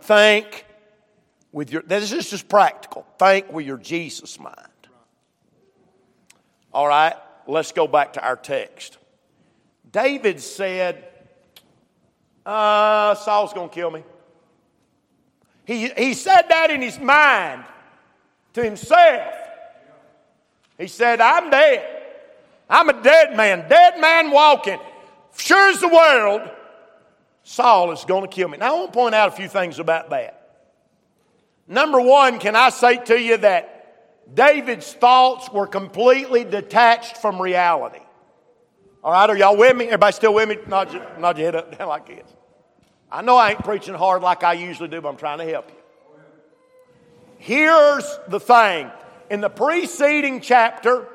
Think 0.00 0.66
with 1.52 1.70
your, 1.70 1.82
this 1.82 2.12
is 2.12 2.30
just 2.30 2.48
practical. 2.48 3.06
Think 3.18 3.52
with 3.52 3.64
your 3.64 3.78
Jesus 3.78 4.38
mind. 4.40 4.56
All 6.74 6.88
right, 6.88 7.14
let's 7.46 7.72
go 7.72 7.86
back 7.86 8.14
to 8.14 8.24
our 8.24 8.36
text. 8.36 8.98
David 9.90 10.40
said, 10.40 11.04
uh, 12.44 13.14
Saul's 13.14 13.52
going 13.52 13.68
to 13.68 13.74
kill 13.74 13.90
me. 13.90 14.02
He, 15.64 15.88
he 15.90 16.14
said 16.14 16.42
that 16.48 16.70
in 16.70 16.82
his 16.82 16.98
mind 16.98 17.64
to 18.54 18.64
himself. 18.64 19.34
He 20.78 20.88
said, 20.88 21.20
I'm 21.20 21.50
dead. 21.50 21.86
I'm 22.68 22.88
a 22.88 23.02
dead 23.02 23.36
man, 23.36 23.68
dead 23.68 24.00
man 24.00 24.30
walking. 24.30 24.80
Sure 25.36 25.70
as 25.70 25.80
the 25.80 25.88
world, 25.88 26.50
Saul 27.42 27.92
is 27.92 28.04
going 28.04 28.22
to 28.22 28.28
kill 28.28 28.48
me. 28.48 28.58
Now, 28.58 28.74
I 28.74 28.78
want 28.78 28.92
to 28.92 28.98
point 28.98 29.14
out 29.14 29.28
a 29.28 29.32
few 29.32 29.48
things 29.48 29.78
about 29.78 30.10
that. 30.10 30.38
Number 31.66 32.00
one, 32.00 32.38
can 32.38 32.54
I 32.54 32.70
say 32.70 32.96
to 33.04 33.20
you 33.20 33.36
that 33.38 33.72
David's 34.32 34.92
thoughts 34.92 35.50
were 35.50 35.66
completely 35.66 36.44
detached 36.44 37.18
from 37.18 37.40
reality. 37.40 37.98
All 39.04 39.12
right, 39.12 39.28
are 39.28 39.36
y'all 39.36 39.56
with 39.56 39.76
me? 39.76 39.86
Everybody 39.86 40.12
still 40.12 40.34
with 40.34 40.48
me? 40.48 40.58
Nod 40.66 40.92
your, 40.92 41.06
nod 41.18 41.36
your 41.36 41.46
head 41.46 41.56
up 41.56 41.78
down 41.78 41.88
like 41.88 42.06
this. 42.06 42.26
I 43.10 43.20
know 43.20 43.36
I 43.36 43.50
ain't 43.50 43.64
preaching 43.64 43.94
hard 43.94 44.22
like 44.22 44.42
I 44.42 44.54
usually 44.54 44.88
do, 44.88 45.00
but 45.00 45.08
I'm 45.08 45.16
trying 45.16 45.38
to 45.38 45.44
help 45.44 45.68
you. 45.68 45.76
Here's 47.38 48.18
the 48.28 48.40
thing. 48.40 48.90
In 49.28 49.40
the 49.40 49.50
preceding 49.50 50.40
chapter, 50.40 51.08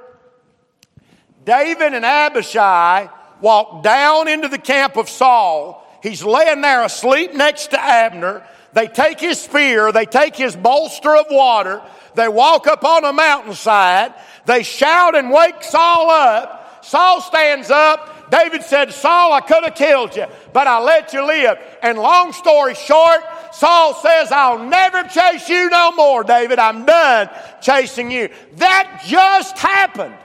David 1.45 1.93
and 1.93 2.03
Abishai 2.03 3.09
walked 3.41 3.83
down 3.83 4.27
into 4.27 4.47
the 4.47 4.57
camp 4.57 4.97
of 4.97 5.09
Saul. 5.09 5.86
He's 6.01 6.23
laying 6.23 6.61
there 6.61 6.83
asleep 6.83 7.33
next 7.33 7.67
to 7.67 7.81
Abner. 7.81 8.45
They 8.73 8.87
take 8.87 9.19
his 9.19 9.39
spear, 9.39 9.91
they 9.91 10.05
take 10.05 10.35
his 10.35 10.55
bolster 10.55 11.15
of 11.15 11.25
water, 11.31 11.81
they 12.17 12.27
walk 12.27 12.67
up 12.67 12.83
on 12.83 13.05
a 13.05 13.13
mountainside. 13.13 14.13
They 14.45 14.63
shout 14.63 15.15
and 15.15 15.31
wake 15.31 15.63
Saul 15.63 16.09
up. 16.09 16.83
Saul 16.83 17.21
stands 17.21 17.69
up. 17.69 18.29
David 18.31 18.63
said, 18.63 18.91
Saul, 18.93 19.33
I 19.33 19.41
could 19.41 19.63
have 19.63 19.75
killed 19.75 20.15
you, 20.15 20.25
but 20.51 20.67
I 20.67 20.81
let 20.81 21.13
you 21.13 21.25
live. 21.25 21.57
And 21.81 21.97
long 21.97 22.33
story 22.33 22.75
short, 22.75 23.21
Saul 23.53 23.93
says, 23.93 24.31
I'll 24.31 24.65
never 24.65 25.03
chase 25.03 25.47
you 25.47 25.69
no 25.69 25.91
more, 25.91 26.23
David. 26.23 26.59
I'm 26.59 26.85
done 26.85 27.29
chasing 27.61 28.09
you. 28.11 28.29
That 28.55 29.03
just 29.05 29.57
happened. 29.57 30.15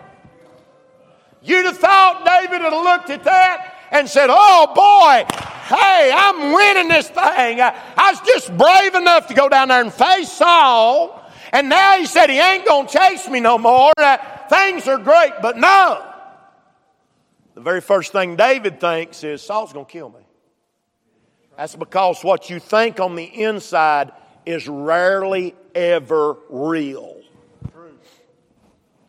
You'd 1.42 1.66
have 1.66 1.78
thought 1.78 2.24
David 2.24 2.62
would 2.62 2.72
have 2.72 2.84
looked 2.84 3.10
at 3.10 3.24
that 3.24 3.71
and 3.92 4.08
said, 4.08 4.28
Oh 4.30 4.66
boy, 4.74 5.32
hey, 5.68 6.10
I'm 6.12 6.52
winning 6.52 6.88
this 6.88 7.08
thing. 7.08 7.60
I, 7.60 8.10
was 8.10 8.20
just 8.26 8.56
brave 8.56 8.94
enough 8.94 9.28
to 9.28 9.34
go 9.34 9.48
down 9.48 9.68
there 9.68 9.82
and 9.82 9.92
face 9.92 10.32
Saul. 10.32 11.20
And 11.52 11.68
now 11.68 11.98
he 11.98 12.06
said 12.06 12.30
he 12.30 12.40
ain't 12.40 12.64
going 12.64 12.86
to 12.86 12.98
chase 12.98 13.28
me 13.28 13.38
no 13.38 13.58
more. 13.58 13.92
Uh, 13.96 14.16
things 14.48 14.88
are 14.88 14.98
great. 14.98 15.32
But 15.42 15.58
no. 15.58 16.08
The 17.54 17.60
very 17.60 17.82
first 17.82 18.12
thing 18.12 18.36
David 18.36 18.80
thinks 18.80 19.22
is 19.22 19.42
Saul's 19.42 19.72
going 19.74 19.84
to 19.84 19.92
kill 19.92 20.08
me. 20.08 20.20
That's 21.58 21.76
because 21.76 22.24
what 22.24 22.48
you 22.48 22.58
think 22.58 22.98
on 22.98 23.14
the 23.14 23.24
inside 23.24 24.12
is 24.46 24.66
rarely 24.66 25.54
ever 25.74 26.36
real. 26.48 27.18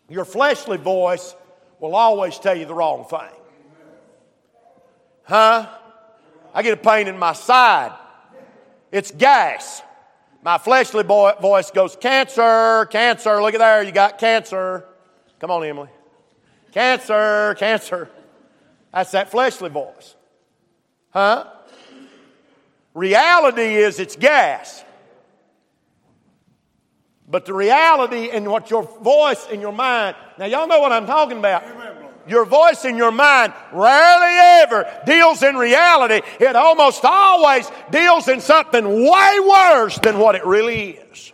Your 0.10 0.26
fleshly 0.26 0.78
voice 0.78 1.34
will 1.80 1.96
always 1.96 2.38
tell 2.38 2.56
you 2.56 2.66
the 2.66 2.74
wrong 2.74 3.06
thing. 3.06 3.43
Huh? 5.24 5.68
I 6.54 6.62
get 6.62 6.74
a 6.74 6.78
pain 6.78 7.08
in 7.08 7.18
my 7.18 7.34
side. 7.34 7.98
It's 8.92 9.12
gas. 9.12 9.82
My 10.44 10.58
fleshly 10.58 11.04
boy, 11.04 11.34
voice 11.42 11.72
goes, 11.72 11.96
Cancer, 11.96 12.86
cancer, 12.92 13.42
look 13.42 13.54
at 13.54 13.60
there, 13.60 13.84
you 13.84 13.92
got 13.92 14.20
cancer. 14.20 14.86
Come 15.40 15.52
on, 15.52 15.64
Emily. 15.66 15.90
Cancer, 16.72 17.56
cancer. 17.58 18.10
That's 18.94 19.12
that 19.12 19.32
fleshly 19.32 19.70
voice. 19.70 20.16
Huh? 21.12 21.48
Reality 22.94 23.76
is 23.76 24.00
it's 24.00 24.16
gas. 24.16 24.84
But 27.28 27.46
the 27.46 27.54
reality 27.54 28.30
and 28.30 28.48
what 28.48 28.70
your 28.70 28.84
voice 28.84 29.48
in 29.50 29.62
your 29.62 29.72
mind, 29.72 30.16
now 30.38 30.46
y'all 30.46 30.68
know 30.68 30.80
what 30.80 30.92
I'm 30.92 31.08
talking 31.08 31.40
about. 31.40 31.64
Your 32.28 32.46
voice 32.46 32.86
in 32.86 32.96
your 32.96 33.12
mind 33.12 33.54
rarely 33.74 34.64
ever 34.64 35.02
deals 35.06 35.44
in 35.44 35.56
reality. 35.56 36.22
It 36.40 36.56
almost 36.56 37.04
always 37.04 37.70
deals 37.92 38.28
in 38.28 38.40
something 38.40 38.86
way 38.86 39.40
worse 39.40 40.00
than 40.00 40.20
what 40.20 40.36
it 40.36 40.46
really 40.46 40.92
is. 40.92 41.34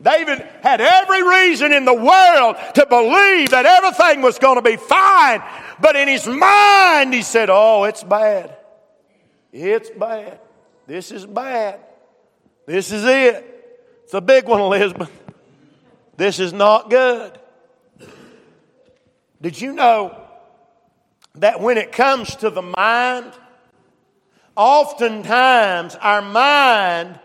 David 0.00 0.46
had 0.62 0.80
every 0.80 1.22
reason 1.22 1.72
in 1.72 1.84
the 1.84 1.94
world 1.94 2.56
to 2.74 2.86
believe 2.86 3.50
that 3.50 3.66
everything 3.66 4.22
was 4.22 4.38
going 4.38 4.56
to 4.56 4.62
be 4.62 4.76
fine, 4.76 5.42
but 5.80 5.96
in 5.96 6.06
his 6.08 6.26
mind 6.26 7.12
he 7.12 7.22
said, 7.22 7.48
Oh, 7.50 7.84
it's 7.84 8.04
bad. 8.04 8.56
It's 9.52 9.90
bad. 9.90 10.40
This 10.86 11.10
is 11.10 11.26
bad. 11.26 11.80
This 12.66 12.92
is 12.92 13.04
it. 13.04 13.54
It's 14.04 14.14
a 14.14 14.20
big 14.20 14.46
one, 14.46 14.60
Elizabeth. 14.60 15.10
This 16.16 16.38
is 16.38 16.52
not 16.52 16.90
good. 16.90 17.38
Did 19.40 19.60
you 19.60 19.72
know 19.72 20.20
that 21.36 21.60
when 21.60 21.78
it 21.78 21.92
comes 21.92 22.34
to 22.36 22.50
the 22.50 22.62
mind, 22.62 23.32
oftentimes 24.56 25.94
our 25.96 26.22
mind 26.22 27.20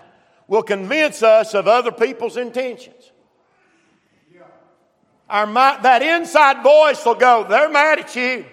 will 0.48 0.64
convince 0.64 1.24
us 1.24 1.54
of 1.54 1.68
other 1.68 1.92
people's 1.92 2.38
intentions? 2.38 3.12
Our 5.30 5.48
mind, 5.48 5.84
that 5.84 6.04
inside 6.04 6.62
voice 6.62 7.04
will 7.06 7.16
go, 7.16 7.46
they're 7.50 7.70
mad 7.70 8.00
at 8.00 8.16
you. 8.16 8.46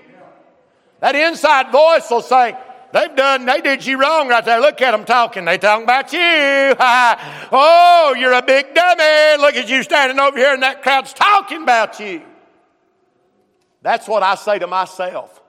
That 1.01 1.14
inside 1.14 1.70
voice 1.70 2.11
will 2.11 2.23
say, 2.23 2.57
They've 2.92 3.14
done, 3.14 3.46
they 3.46 3.61
did 3.61 3.87
you 3.87 4.01
wrong 4.01 4.29
right 4.29 4.44
there. 4.44 4.59
Look 4.61 4.81
at 4.83 4.90
them 4.90 5.05
talking. 5.05 5.44
They 5.44 5.59
talking 5.59 5.85
about 5.85 6.12
you. 6.12 6.18
oh, 7.53 8.16
you're 8.18 8.33
a 8.33 8.42
big 8.42 8.75
dummy. 8.75 9.40
Look 9.40 9.55
at 9.55 9.68
you 9.68 9.85
standing 9.85 10.18
over 10.18 10.37
here 10.37 10.53
and 10.53 10.62
that 10.64 10.83
crowd's 10.83 11.12
talking 11.12 11.62
about 11.62 12.01
you. 12.01 12.23
That's 13.83 14.07
what 14.07 14.23
I 14.23 14.35
say 14.35 14.59
to 14.59 14.66
myself. 14.66 15.40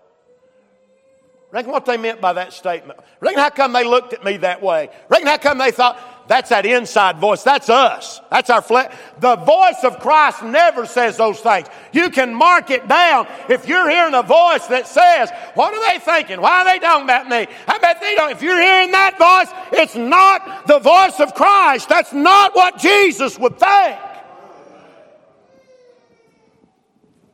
Reckon 1.52 1.72
what 1.72 1.86
they 1.86 1.98
meant 1.98 2.22
by 2.22 2.34
that 2.34 2.54
statement. 2.54 2.98
Reckon 3.20 3.40
how 3.40 3.50
come 3.50 3.74
they 3.74 3.84
looked 3.84 4.14
at 4.14 4.24
me 4.24 4.38
that 4.38 4.62
way. 4.62 4.90
Reckon 5.10 5.28
how 5.28 5.38
come 5.38 5.58
they 5.58 5.72
thought, 5.72 6.00
that's 6.30 6.50
that 6.50 6.66
inside 6.66 7.18
voice. 7.18 7.44
That's 7.44 7.70
us. 7.70 8.22
That's 8.30 8.50
our 8.50 8.62
flesh. 8.62 8.96
The 9.20 9.36
voice 9.36 9.84
of 9.84 10.00
Christ 10.00 10.44
never 10.44 10.86
says 10.86 11.18
those 11.18 11.42
things. 11.42 11.68
You 11.92 12.10
can 12.10 12.34
mark 12.34 12.72
it 12.72 12.88
down. 12.88 13.28
If 13.50 13.68
you're 13.68 13.90
hearing 13.90 14.14
a 14.14 14.24
voice 14.24 14.66
that 14.68 14.88
says, 14.88 15.30
what 15.56 15.74
are 15.74 15.92
they 15.92 16.00
thinking? 16.00 16.40
Why 16.40 16.62
are 16.62 16.66
they 16.66 16.80
talking 16.80 17.04
about 17.04 17.28
me? 17.28 17.48
I 17.68 17.78
bet 17.80 18.00
they 18.00 18.16
don't. 18.16 18.32
If 18.32 18.42
you're 18.42 18.62
hearing 18.62 18.92
that 18.92 19.18
voice, 19.18 19.82
it's 19.82 19.96
not 19.96 20.68
the 20.68 20.80
voice 20.80 21.20
of 21.20 21.36
Christ. 21.36 21.90
That's 21.90 22.14
not 22.14 22.56
what 22.56 22.78
Jesus 22.78 23.38
would 23.38 23.60
think. 23.60 24.00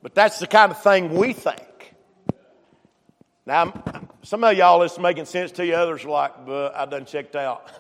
But 0.02 0.16
that's 0.16 0.40
the 0.40 0.48
kind 0.48 0.72
of 0.72 0.82
thing 0.82 1.16
we 1.16 1.34
think. 1.34 1.94
Now, 3.46 3.74
some 4.24 4.44
of 4.44 4.58
y'all, 4.58 4.82
it's 4.84 5.00
making 5.00 5.26
sense 5.26 5.54
to 5.54 5.66
you. 5.66 5.74
Others 5.74 6.06
are 6.06 6.10
like, 6.10 6.46
but 6.46 6.76
I 6.76 6.86
done 6.86 7.06
checked 7.06 7.36
out. 7.36 7.72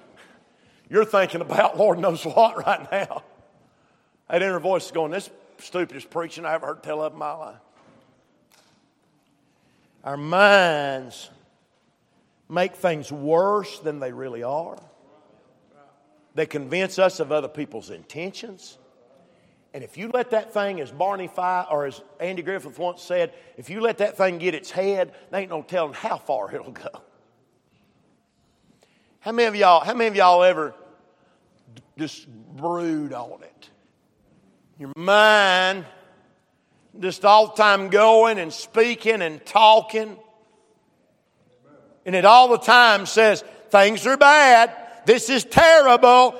You're 0.90 1.04
thinking 1.04 1.40
about 1.40 1.78
Lord 1.78 1.98
knows 1.98 2.24
what 2.24 2.66
right 2.66 2.90
now. 2.90 3.22
That 4.28 4.42
inner 4.42 4.58
voice 4.58 4.86
is 4.86 4.90
going, 4.90 5.12
This 5.12 5.30
stupidest 5.58 6.10
preaching 6.10 6.44
I 6.44 6.54
ever 6.54 6.66
heard 6.66 6.82
tell 6.82 7.02
of 7.02 7.12
in 7.12 7.18
my 7.18 7.32
life. 7.32 7.60
Our 10.02 10.16
minds 10.16 11.28
make 12.48 12.74
things 12.74 13.12
worse 13.12 13.78
than 13.80 14.00
they 14.00 14.12
really 14.12 14.42
are. 14.42 14.78
They 16.34 16.46
convince 16.46 16.98
us 16.98 17.20
of 17.20 17.32
other 17.32 17.48
people's 17.48 17.90
intentions. 17.90 18.78
And 19.72 19.84
if 19.84 19.96
you 19.96 20.10
let 20.12 20.30
that 20.30 20.52
thing, 20.52 20.80
as 20.80 20.90
Barney 20.90 21.28
Fife 21.28 21.66
or 21.70 21.86
as 21.86 22.00
Andy 22.18 22.42
Griffith 22.42 22.78
once 22.78 23.02
said, 23.02 23.32
if 23.56 23.70
you 23.70 23.80
let 23.80 23.98
that 23.98 24.16
thing 24.16 24.38
get 24.38 24.54
its 24.54 24.70
head, 24.70 25.12
there 25.30 25.40
ain't 25.40 25.50
no 25.50 25.62
telling 25.62 25.92
how 25.92 26.16
far 26.16 26.52
it'll 26.54 26.72
go. 26.72 27.02
How 29.20 29.32
many 29.32 29.48
of 29.48 29.54
y'all, 29.54 29.84
how 29.84 29.94
many 29.94 30.08
of 30.08 30.16
y'all 30.16 30.42
ever 30.42 30.74
just 31.98 32.26
brood 32.28 33.12
on 33.12 33.42
it? 33.42 33.70
Your 34.78 34.92
mind 34.96 35.84
just 36.98 37.24
all 37.24 37.48
the 37.48 37.52
time 37.52 37.88
going 37.88 38.38
and 38.38 38.52
speaking 38.52 39.22
and 39.22 39.44
talking. 39.46 40.16
And 42.04 42.16
it 42.16 42.24
all 42.24 42.48
the 42.48 42.58
time 42.58 43.06
says, 43.06 43.44
things 43.70 44.06
are 44.06 44.16
bad. 44.16 44.74
This 45.06 45.30
is 45.30 45.44
terrible. 45.44 46.34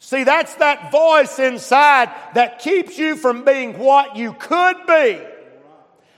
See, 0.00 0.24
that's 0.24 0.54
that 0.56 0.92
voice 0.92 1.38
inside 1.38 2.10
that 2.34 2.60
keeps 2.60 2.98
you 2.98 3.16
from 3.16 3.44
being 3.44 3.78
what 3.78 4.16
you 4.16 4.32
could 4.32 4.76
be. 4.86 5.20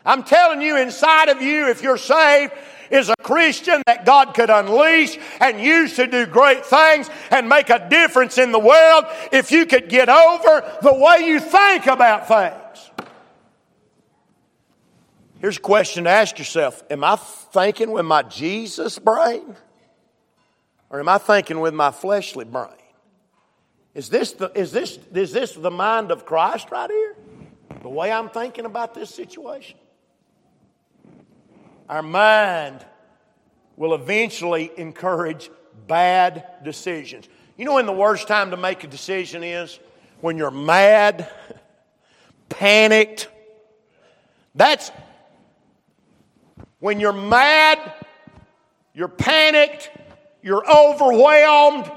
I'm 0.04 0.22
telling 0.22 0.60
you, 0.62 0.76
inside 0.76 1.28
of 1.28 1.42
you, 1.42 1.68
if 1.68 1.82
you're 1.82 1.98
saved, 1.98 2.52
is 2.90 3.08
a 3.08 3.14
Christian 3.22 3.82
that 3.86 4.04
God 4.04 4.34
could 4.34 4.50
unleash 4.50 5.18
and 5.40 5.60
use 5.60 5.96
to 5.96 6.06
do 6.06 6.26
great 6.26 6.66
things 6.66 7.08
and 7.30 7.48
make 7.48 7.70
a 7.70 7.88
difference 7.88 8.36
in 8.38 8.52
the 8.52 8.58
world 8.58 9.04
if 9.32 9.52
you 9.52 9.66
could 9.66 9.88
get 9.88 10.08
over 10.08 10.78
the 10.82 10.94
way 10.94 11.26
you 11.26 11.40
think 11.40 11.86
about 11.86 12.28
things. 12.28 12.90
Here's 15.40 15.56
a 15.56 15.60
question 15.60 16.04
to 16.04 16.10
ask 16.10 16.38
yourself 16.38 16.82
Am 16.90 17.02
I 17.02 17.16
thinking 17.16 17.92
with 17.92 18.04
my 18.04 18.22
Jesus 18.22 18.98
brain? 18.98 19.56
Or 20.90 20.98
am 20.98 21.08
I 21.08 21.18
thinking 21.18 21.60
with 21.60 21.72
my 21.72 21.92
fleshly 21.92 22.44
brain? 22.44 22.79
Is 23.94 24.08
this, 24.08 24.32
the, 24.32 24.52
is, 24.54 24.72
this, 24.72 24.98
is 25.14 25.32
this 25.32 25.52
the 25.52 25.70
mind 25.70 26.10
of 26.12 26.24
Christ 26.24 26.70
right 26.70 26.90
here? 26.90 27.16
The 27.82 27.88
way 27.88 28.12
I'm 28.12 28.28
thinking 28.28 28.66
about 28.66 28.94
this 28.94 29.12
situation? 29.12 29.78
Our 31.88 32.02
mind 32.02 32.84
will 33.76 33.94
eventually 33.94 34.70
encourage 34.76 35.50
bad 35.88 36.46
decisions. 36.62 37.28
You 37.56 37.64
know 37.64 37.74
when 37.74 37.86
the 37.86 37.92
worst 37.92 38.28
time 38.28 38.52
to 38.52 38.56
make 38.56 38.84
a 38.84 38.86
decision 38.86 39.42
is? 39.42 39.80
When 40.20 40.38
you're 40.38 40.50
mad, 40.50 41.28
panicked. 42.48 43.28
That's 44.54 44.92
when 46.78 47.00
you're 47.00 47.12
mad, 47.12 47.92
you're 48.94 49.08
panicked, 49.08 49.90
you're 50.42 50.64
overwhelmed. 50.70 51.90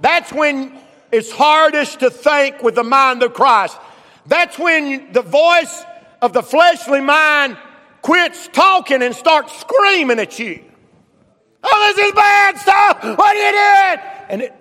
That's 0.00 0.32
when 0.32 0.78
it's 1.12 1.30
hardest 1.30 2.00
to 2.00 2.10
think 2.10 2.62
with 2.62 2.74
the 2.74 2.84
mind 2.84 3.22
of 3.22 3.32
Christ. 3.32 3.78
That's 4.26 4.58
when 4.58 5.12
the 5.12 5.22
voice 5.22 5.84
of 6.20 6.32
the 6.32 6.42
fleshly 6.42 7.00
mind 7.00 7.56
quits 8.02 8.48
talking 8.52 9.02
and 9.02 9.14
starts 9.14 9.58
screaming 9.60 10.18
at 10.18 10.38
you. 10.38 10.64
Oh, 11.62 11.94
this 11.94 12.06
is 12.06 12.12
bad 12.12 12.58
stuff. 12.58 13.18
What 13.18 13.36
are 13.36 13.46
you 13.46 13.52
doing? 13.52 14.10
And 14.28 14.42
it, 14.42 14.54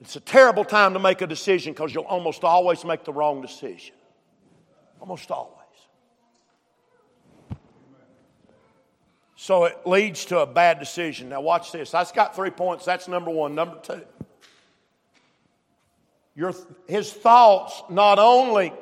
it's 0.00 0.16
a 0.16 0.20
terrible 0.20 0.64
time 0.64 0.94
to 0.94 0.98
make 0.98 1.20
a 1.20 1.26
decision 1.26 1.72
because 1.72 1.94
you'll 1.94 2.04
almost 2.04 2.44
always 2.44 2.84
make 2.84 3.04
the 3.04 3.12
wrong 3.12 3.42
decision. 3.42 3.94
Almost 5.00 5.30
always. 5.30 5.54
So 9.36 9.64
it 9.64 9.86
leads 9.86 10.24
to 10.26 10.40
a 10.40 10.46
bad 10.46 10.80
decision. 10.80 11.28
Now, 11.28 11.40
watch 11.40 11.70
this. 11.70 11.94
I've 11.94 12.12
got 12.12 12.34
three 12.34 12.50
points. 12.50 12.84
That's 12.84 13.06
number 13.06 13.30
one. 13.30 13.54
Number 13.54 13.78
two. 13.82 14.02
Your, 16.38 16.54
his 16.86 17.12
thoughts 17.12 17.82
not 17.90 18.20
only 18.20 18.72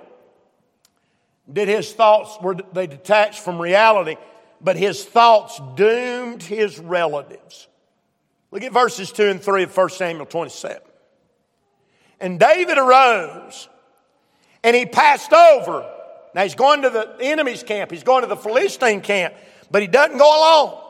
did 1.50 1.68
his 1.68 1.90
thoughts 1.90 2.36
were 2.42 2.54
they 2.74 2.86
detached 2.86 3.40
from 3.40 3.58
reality, 3.58 4.16
but 4.60 4.76
his 4.76 5.02
thoughts 5.02 5.58
doomed 5.74 6.42
his 6.42 6.78
relatives. 6.78 7.66
Look 8.50 8.62
at 8.62 8.74
verses 8.74 9.10
2 9.10 9.28
and 9.28 9.42
3 9.42 9.62
of 9.62 9.74
1 9.74 9.88
Samuel 9.88 10.26
27. 10.26 10.82
And 12.20 12.38
David 12.38 12.76
arose 12.76 13.70
and 14.62 14.76
he 14.76 14.84
passed 14.84 15.32
over. 15.32 15.90
Now 16.34 16.42
he's 16.42 16.54
going 16.54 16.82
to 16.82 16.90
the 16.90 17.16
enemy's 17.22 17.62
camp, 17.62 17.90
he's 17.90 18.04
going 18.04 18.20
to 18.20 18.28
the 18.28 18.36
Philistine 18.36 19.00
camp, 19.00 19.32
but 19.70 19.80
he 19.80 19.88
doesn't 19.88 20.18
go 20.18 20.28
alone. 20.28 20.82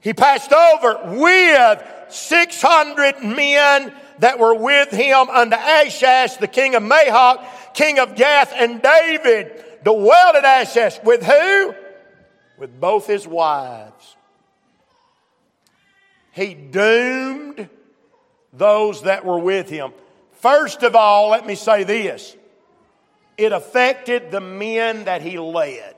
He 0.00 0.14
passed 0.14 0.52
over 0.52 1.14
with 1.16 1.84
600 2.08 3.22
men 3.22 3.94
that 4.18 4.38
were 4.38 4.54
with 4.54 4.90
him 4.90 5.28
under 5.30 5.56
Achash, 5.56 6.38
the 6.38 6.48
king 6.48 6.74
of 6.74 6.82
Maoch, 6.82 7.44
king 7.74 7.98
of 7.98 8.14
Gath, 8.14 8.52
and 8.54 8.82
David 8.82 9.64
dwelled 9.84 10.36
at 10.36 10.44
Achash. 10.44 11.02
With 11.04 11.22
who? 11.22 11.74
With 12.58 12.80
both 12.80 13.06
his 13.06 13.26
wives. 13.26 14.16
He 16.32 16.54
doomed 16.54 17.68
those 18.52 19.02
that 19.02 19.24
were 19.24 19.38
with 19.38 19.68
him. 19.68 19.92
First 20.32 20.82
of 20.82 20.94
all, 20.94 21.30
let 21.30 21.46
me 21.46 21.54
say 21.54 21.84
this 21.84 22.36
it 23.36 23.52
affected 23.52 24.30
the 24.30 24.40
men 24.40 25.04
that 25.04 25.22
he 25.22 25.38
led. 25.38 25.94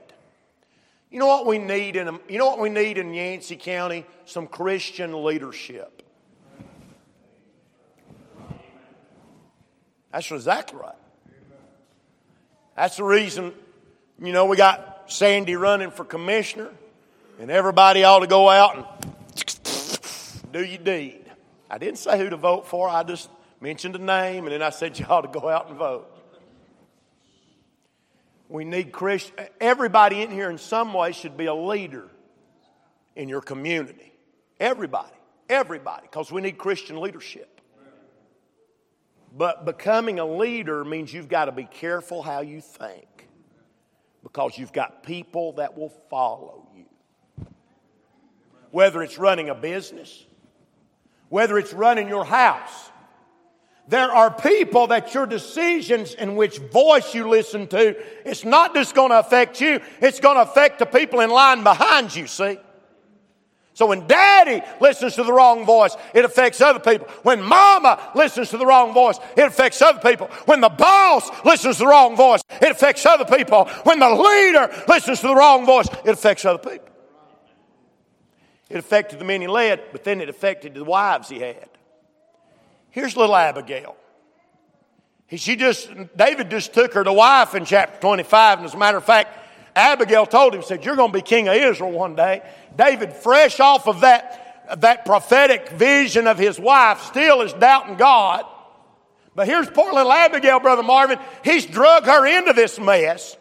You 1.09 1.19
know 1.19 1.27
what 1.27 1.45
we 1.45 1.57
need 1.57 1.95
in 1.95 2.19
you 2.29 2.37
know 2.37 2.45
what 2.45 2.59
we 2.59 2.69
need 2.69 2.97
in 2.97 3.13
Yancey 3.13 3.57
County? 3.57 4.05
Some 4.25 4.47
Christian 4.47 5.23
leadership. 5.23 6.00
That's 10.11 10.29
exactly 10.31 10.79
right. 10.79 10.95
That's 12.75 12.97
the 12.97 13.03
reason, 13.03 13.53
you 14.21 14.31
know, 14.31 14.45
we 14.45 14.57
got 14.57 15.05
Sandy 15.07 15.55
running 15.55 15.91
for 15.91 16.05
commissioner, 16.05 16.69
and 17.39 17.51
everybody 17.51 18.03
ought 18.03 18.19
to 18.19 18.27
go 18.27 18.49
out 18.49 18.75
and 18.77 20.53
do 20.53 20.63
your 20.63 20.77
deed. 20.79 21.25
I 21.69 21.77
didn't 21.77 21.99
say 21.99 22.17
who 22.17 22.29
to 22.29 22.37
vote 22.37 22.67
for, 22.67 22.89
I 22.89 23.03
just 23.03 23.29
mentioned 23.61 23.95
a 23.95 23.99
name, 23.99 24.45
and 24.45 24.53
then 24.53 24.61
I 24.61 24.69
said 24.69 24.97
you 24.99 25.05
ought 25.05 25.21
to 25.21 25.39
go 25.39 25.47
out 25.47 25.69
and 25.69 25.77
vote. 25.77 26.07
We 28.49 28.65
need 28.65 28.91
Christian. 28.91 29.33
Everybody 29.61 30.21
in 30.21 30.29
here, 30.29 30.49
in 30.49 30.57
some 30.57 30.93
way, 30.93 31.13
should 31.13 31.37
be 31.37 31.45
a 31.45 31.53
leader 31.53 32.09
in 33.15 33.29
your 33.29 33.39
community. 33.39 34.11
Everybody. 34.59 35.15
Everybody. 35.47 36.01
Because 36.03 36.33
we 36.33 36.41
need 36.41 36.57
Christian 36.57 36.99
leadership. 36.99 37.60
But 39.31 39.65
becoming 39.65 40.19
a 40.19 40.25
leader 40.25 40.83
means 40.83 41.13
you've 41.13 41.29
got 41.29 41.45
to 41.45 41.51
be 41.51 41.63
careful 41.63 42.21
how 42.21 42.41
you 42.41 42.61
think. 42.61 43.27
Because 44.23 44.57
you've 44.57 44.73
got 44.73 45.03
people 45.03 45.53
that 45.53 45.77
will 45.77 45.93
follow 46.09 46.67
you. 46.75 46.85
Whether 48.71 49.01
it's 49.01 49.17
running 49.17 49.49
a 49.49 49.55
business, 49.55 50.25
whether 51.29 51.57
it's 51.57 51.73
running 51.73 52.07
your 52.07 52.25
house, 52.25 52.91
there 53.87 54.11
are 54.11 54.31
people 54.31 54.87
that 54.87 55.13
your 55.13 55.25
decisions 55.25 56.13
and 56.13 56.37
which 56.37 56.59
voice 56.59 57.13
you 57.15 57.27
listen 57.27 57.67
to, 57.67 57.95
it's 58.25 58.45
not 58.45 58.73
just 58.73 58.93
going 58.95 59.09
to 59.09 59.19
affect 59.19 59.59
you, 59.59 59.81
it's 59.99 60.19
going 60.19 60.35
to 60.35 60.43
affect 60.43 60.79
the 60.79 60.85
people 60.85 61.19
in 61.19 61.29
line 61.29 61.63
behind 61.63 62.15
you, 62.15 62.27
see? 62.27 62.57
So 63.73 63.85
when 63.85 64.05
daddy 64.05 64.61
listens 64.81 65.15
to 65.15 65.23
the 65.23 65.31
wrong 65.31 65.65
voice, 65.65 65.95
it 66.13 66.25
affects 66.25 66.59
other 66.59 66.79
people. 66.79 67.07
When 67.23 67.41
mama 67.41 68.11
listens 68.15 68.49
to 68.49 68.57
the 68.57 68.65
wrong 68.65 68.93
voice, 68.93 69.17
it 69.37 69.45
affects 69.45 69.81
other 69.81 69.99
people. 69.99 70.27
When 70.45 70.59
the 70.59 70.69
boss 70.69 71.29
listens 71.45 71.77
to 71.77 71.83
the 71.83 71.87
wrong 71.87 72.15
voice, 72.17 72.41
it 72.49 72.71
affects 72.71 73.05
other 73.05 73.25
people. 73.25 73.65
When 73.83 73.99
the 73.99 74.09
leader 74.09 74.69
listens 74.87 75.21
to 75.21 75.27
the 75.27 75.35
wrong 75.35 75.65
voice, 75.65 75.87
it 76.03 76.09
affects 76.09 76.43
other 76.43 76.59
people. 76.59 76.89
It 78.69 78.77
affected 78.77 79.19
the 79.19 79.25
men 79.25 79.41
he 79.41 79.47
led, 79.47 79.81
but 79.91 80.03
then 80.03 80.21
it 80.21 80.29
affected 80.29 80.73
the 80.73 80.83
wives 80.83 81.29
he 81.29 81.39
had. 81.39 81.69
Here's 82.89 83.15
little 83.15 83.35
Abigail. 83.35 83.95
She 85.33 85.55
just, 85.55 85.89
David 86.17 86.49
just 86.49 86.73
took 86.73 86.93
her 86.93 87.05
to 87.05 87.13
wife 87.13 87.55
in 87.55 87.63
chapter 87.63 87.99
25. 88.01 88.59
And 88.59 88.65
as 88.67 88.73
a 88.73 88.77
matter 88.77 88.97
of 88.97 89.05
fact, 89.05 89.40
Abigail 89.75 90.25
told 90.25 90.53
him, 90.53 90.63
said, 90.63 90.85
You're 90.85 90.95
going 90.95 91.11
to 91.11 91.17
be 91.17 91.21
king 91.21 91.47
of 91.47 91.55
Israel 91.55 91.91
one 91.91 92.15
day. 92.15 92.41
David, 92.75 93.13
fresh 93.13 93.59
off 93.59 93.87
of 93.87 94.01
that, 94.01 94.79
that 94.81 95.05
prophetic 95.05 95.69
vision 95.69 96.27
of 96.27 96.37
his 96.37 96.59
wife, 96.59 97.01
still 97.01 97.41
is 97.41 97.53
doubting 97.53 97.95
God. 97.95 98.45
But 99.35 99.47
here's 99.47 99.69
poor 99.69 99.93
little 99.93 100.11
Abigail, 100.11 100.59
Brother 100.59 100.83
Marvin. 100.83 101.19
He's 101.43 101.65
drug 101.65 102.05
her 102.05 102.25
into 102.25 102.53
this 102.53 102.79
mess. 102.79 103.37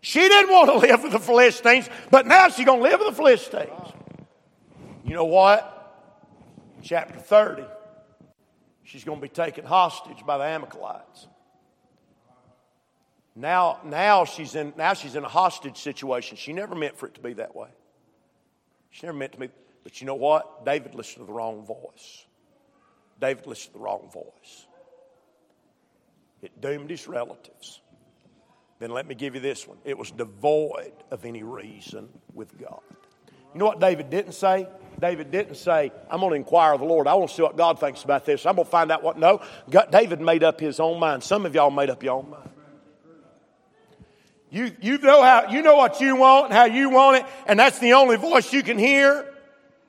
She 0.00 0.20
didn't 0.20 0.50
want 0.50 0.70
to 0.70 0.78
live 0.88 1.02
with 1.02 1.12
the 1.12 1.20
Philistines, 1.20 1.88
but 2.10 2.26
now 2.26 2.48
she's 2.48 2.66
going 2.66 2.78
to 2.78 2.82
live 2.82 3.00
with 3.00 3.10
the 3.10 3.16
Philistines. 3.16 3.92
You 5.04 5.14
know 5.14 5.24
what? 5.24 5.76
Chapter 6.82 7.18
30 7.18 7.64
she's 8.90 9.04
going 9.04 9.18
to 9.18 9.22
be 9.22 9.28
taken 9.28 9.64
hostage 9.64 10.24
by 10.26 10.36
the 10.36 10.44
Amalekites. 10.44 11.28
Now, 13.40 13.78
now, 13.84 14.26
she's 14.26 14.54
in, 14.54 14.74
now 14.76 14.92
she's 14.92 15.16
in 15.16 15.24
a 15.24 15.28
hostage 15.28 15.78
situation. 15.78 16.36
She 16.36 16.52
never 16.52 16.74
meant 16.74 16.98
for 16.98 17.06
it 17.06 17.14
to 17.14 17.20
be 17.20 17.32
that 17.34 17.56
way. 17.56 17.70
She 18.90 19.06
never 19.06 19.16
meant 19.16 19.32
to 19.32 19.38
be. 19.38 19.48
But 19.82 20.00
you 20.00 20.06
know 20.06 20.14
what? 20.14 20.66
David 20.66 20.94
listened 20.94 21.22
to 21.22 21.26
the 21.26 21.32
wrong 21.32 21.64
voice. 21.64 22.26
David 23.18 23.46
listened 23.46 23.72
to 23.72 23.78
the 23.78 23.84
wrong 23.84 24.10
voice. 24.12 24.66
It 26.42 26.60
doomed 26.60 26.90
his 26.90 27.08
relatives. 27.08 27.80
Then 28.78 28.90
let 28.90 29.06
me 29.06 29.14
give 29.14 29.34
you 29.34 29.40
this 29.40 29.66
one. 29.66 29.78
It 29.84 29.96
was 29.96 30.10
devoid 30.10 30.92
of 31.10 31.24
any 31.24 31.42
reason 31.42 32.10
with 32.34 32.58
God. 32.58 32.80
You 33.54 33.58
know 33.58 33.66
what 33.66 33.80
David 33.80 34.10
didn't 34.10 34.32
say? 34.32 34.68
David 35.00 35.30
didn't 35.30 35.56
say, 35.56 35.92
I'm 36.10 36.20
going 36.20 36.30
to 36.30 36.36
inquire 36.36 36.74
of 36.74 36.80
the 36.80 36.86
Lord. 36.86 37.06
I 37.06 37.14
want 37.14 37.30
to 37.30 37.36
see 37.36 37.42
what 37.42 37.56
God 37.56 37.80
thinks 37.80 38.04
about 38.04 38.26
this. 38.26 38.44
I'm 38.44 38.56
going 38.56 38.66
to 38.66 38.70
find 38.70 38.92
out 38.92 39.02
what. 39.02 39.18
No, 39.18 39.40
God, 39.70 39.90
David 39.90 40.20
made 40.20 40.44
up 40.44 40.60
his 40.60 40.78
own 40.78 41.00
mind. 41.00 41.22
Some 41.22 41.46
of 41.46 41.54
y'all 41.54 41.70
made 41.70 41.88
up 41.88 42.02
your 42.02 42.18
own 42.18 42.30
mind. 42.30 42.49
You, 44.50 44.72
you, 44.80 44.98
know 44.98 45.22
how, 45.22 45.48
you 45.50 45.62
know 45.62 45.76
what 45.76 46.00
you 46.00 46.16
want 46.16 46.46
and 46.46 46.54
how 46.54 46.64
you 46.64 46.90
want 46.90 47.18
it, 47.18 47.26
and 47.46 47.58
that's 47.58 47.78
the 47.78 47.92
only 47.92 48.16
voice 48.16 48.52
you 48.52 48.62
can 48.62 48.78
hear. 48.78 49.26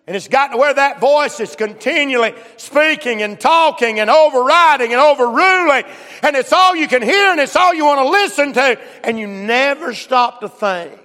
And 0.07 0.15
it's 0.15 0.27
gotten 0.27 0.57
to 0.57 0.59
where 0.59 0.73
that 0.73 0.99
voice 0.99 1.39
is 1.39 1.55
continually 1.55 2.33
speaking 2.57 3.21
and 3.21 3.39
talking 3.39 3.99
and 3.99 4.09
overriding 4.09 4.91
and 4.91 4.99
overruling. 4.99 5.83
And 6.23 6.35
it's 6.35 6.51
all 6.51 6.75
you 6.75 6.87
can 6.87 7.01
hear 7.01 7.31
and 7.31 7.39
it's 7.39 7.55
all 7.55 7.73
you 7.73 7.85
want 7.85 7.99
to 8.01 8.09
listen 8.09 8.53
to. 8.53 8.79
And 9.03 9.19
you 9.19 9.27
never 9.27 9.93
stop 9.93 10.41
to 10.41 10.49
think, 10.49 10.99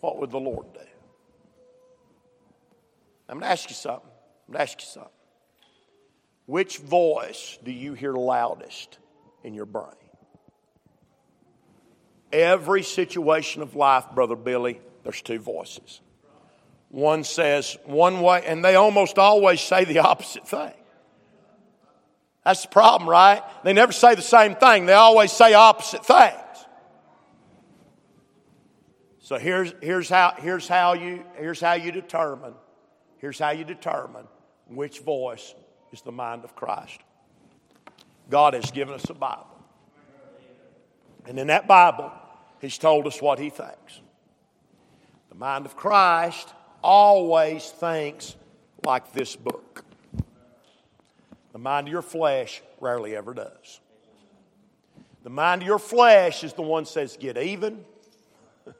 what 0.00 0.18
would 0.18 0.30
the 0.30 0.40
Lord 0.40 0.72
do? 0.74 0.80
I'm 3.28 3.36
going 3.38 3.44
to 3.44 3.52
ask 3.52 3.70
you 3.70 3.76
something. 3.76 4.10
I'm 4.48 4.52
going 4.52 4.66
to 4.66 4.70
ask 4.70 4.80
you 4.80 4.86
something. 4.86 5.10
Which 6.46 6.78
voice 6.78 7.58
do 7.64 7.72
you 7.72 7.94
hear 7.94 8.12
loudest 8.12 8.98
in 9.42 9.54
your 9.54 9.64
brain? 9.64 10.03
Every 12.34 12.82
situation 12.82 13.62
of 13.62 13.76
life, 13.76 14.04
Brother 14.14 14.36
Billy, 14.36 14.80
there's 15.04 15.22
two 15.22 15.38
voices. 15.38 16.00
One 16.88 17.24
says 17.24 17.76
one 17.84 18.20
way, 18.20 18.44
and 18.46 18.64
they 18.64 18.74
almost 18.74 19.18
always 19.18 19.60
say 19.60 19.84
the 19.84 20.00
opposite 20.00 20.46
thing. 20.46 20.74
That's 22.44 22.62
the 22.62 22.68
problem, 22.68 23.08
right? 23.08 23.42
They 23.62 23.72
never 23.72 23.92
say 23.92 24.14
the 24.14 24.22
same 24.22 24.54
thing, 24.56 24.86
they 24.86 24.92
always 24.92 25.32
say 25.32 25.54
opposite 25.54 26.04
things. 26.04 26.34
So 29.20 29.38
here's, 29.38 29.72
here's, 29.80 30.08
how, 30.08 30.34
here's, 30.36 30.68
how 30.68 30.92
you, 30.92 31.24
here's 31.36 31.60
how 31.60 31.74
you 31.74 31.90
determine 31.90 32.52
Here's 33.24 33.38
how 33.38 33.52
you 33.52 33.64
determine 33.64 34.26
which 34.68 34.98
voice 34.98 35.54
is 35.92 36.02
the 36.02 36.12
mind 36.12 36.44
of 36.44 36.54
Christ. 36.54 37.00
God 38.28 38.52
has 38.52 38.70
given 38.70 38.92
us 38.92 39.08
a 39.08 39.14
Bible. 39.14 39.46
And 41.26 41.38
in 41.38 41.46
that 41.46 41.66
Bible, 41.66 42.12
He's 42.60 42.78
told 42.78 43.06
us 43.06 43.20
what 43.20 43.38
He 43.38 43.50
thinks. 43.50 44.00
The 45.28 45.34
mind 45.34 45.66
of 45.66 45.76
Christ 45.76 46.54
always 46.82 47.70
thinks 47.70 48.36
like 48.84 49.12
this 49.12 49.36
book. 49.36 49.84
The 51.52 51.58
mind 51.58 51.88
of 51.88 51.92
your 51.92 52.02
flesh 52.02 52.62
rarely 52.80 53.16
ever 53.16 53.34
does. 53.34 53.80
The 55.22 55.30
mind 55.30 55.62
of 55.62 55.68
your 55.68 55.78
flesh 55.78 56.44
is 56.44 56.52
the 56.52 56.62
one 56.62 56.82
that 56.82 56.88
says, 56.88 57.16
get 57.18 57.38
even, 57.38 57.84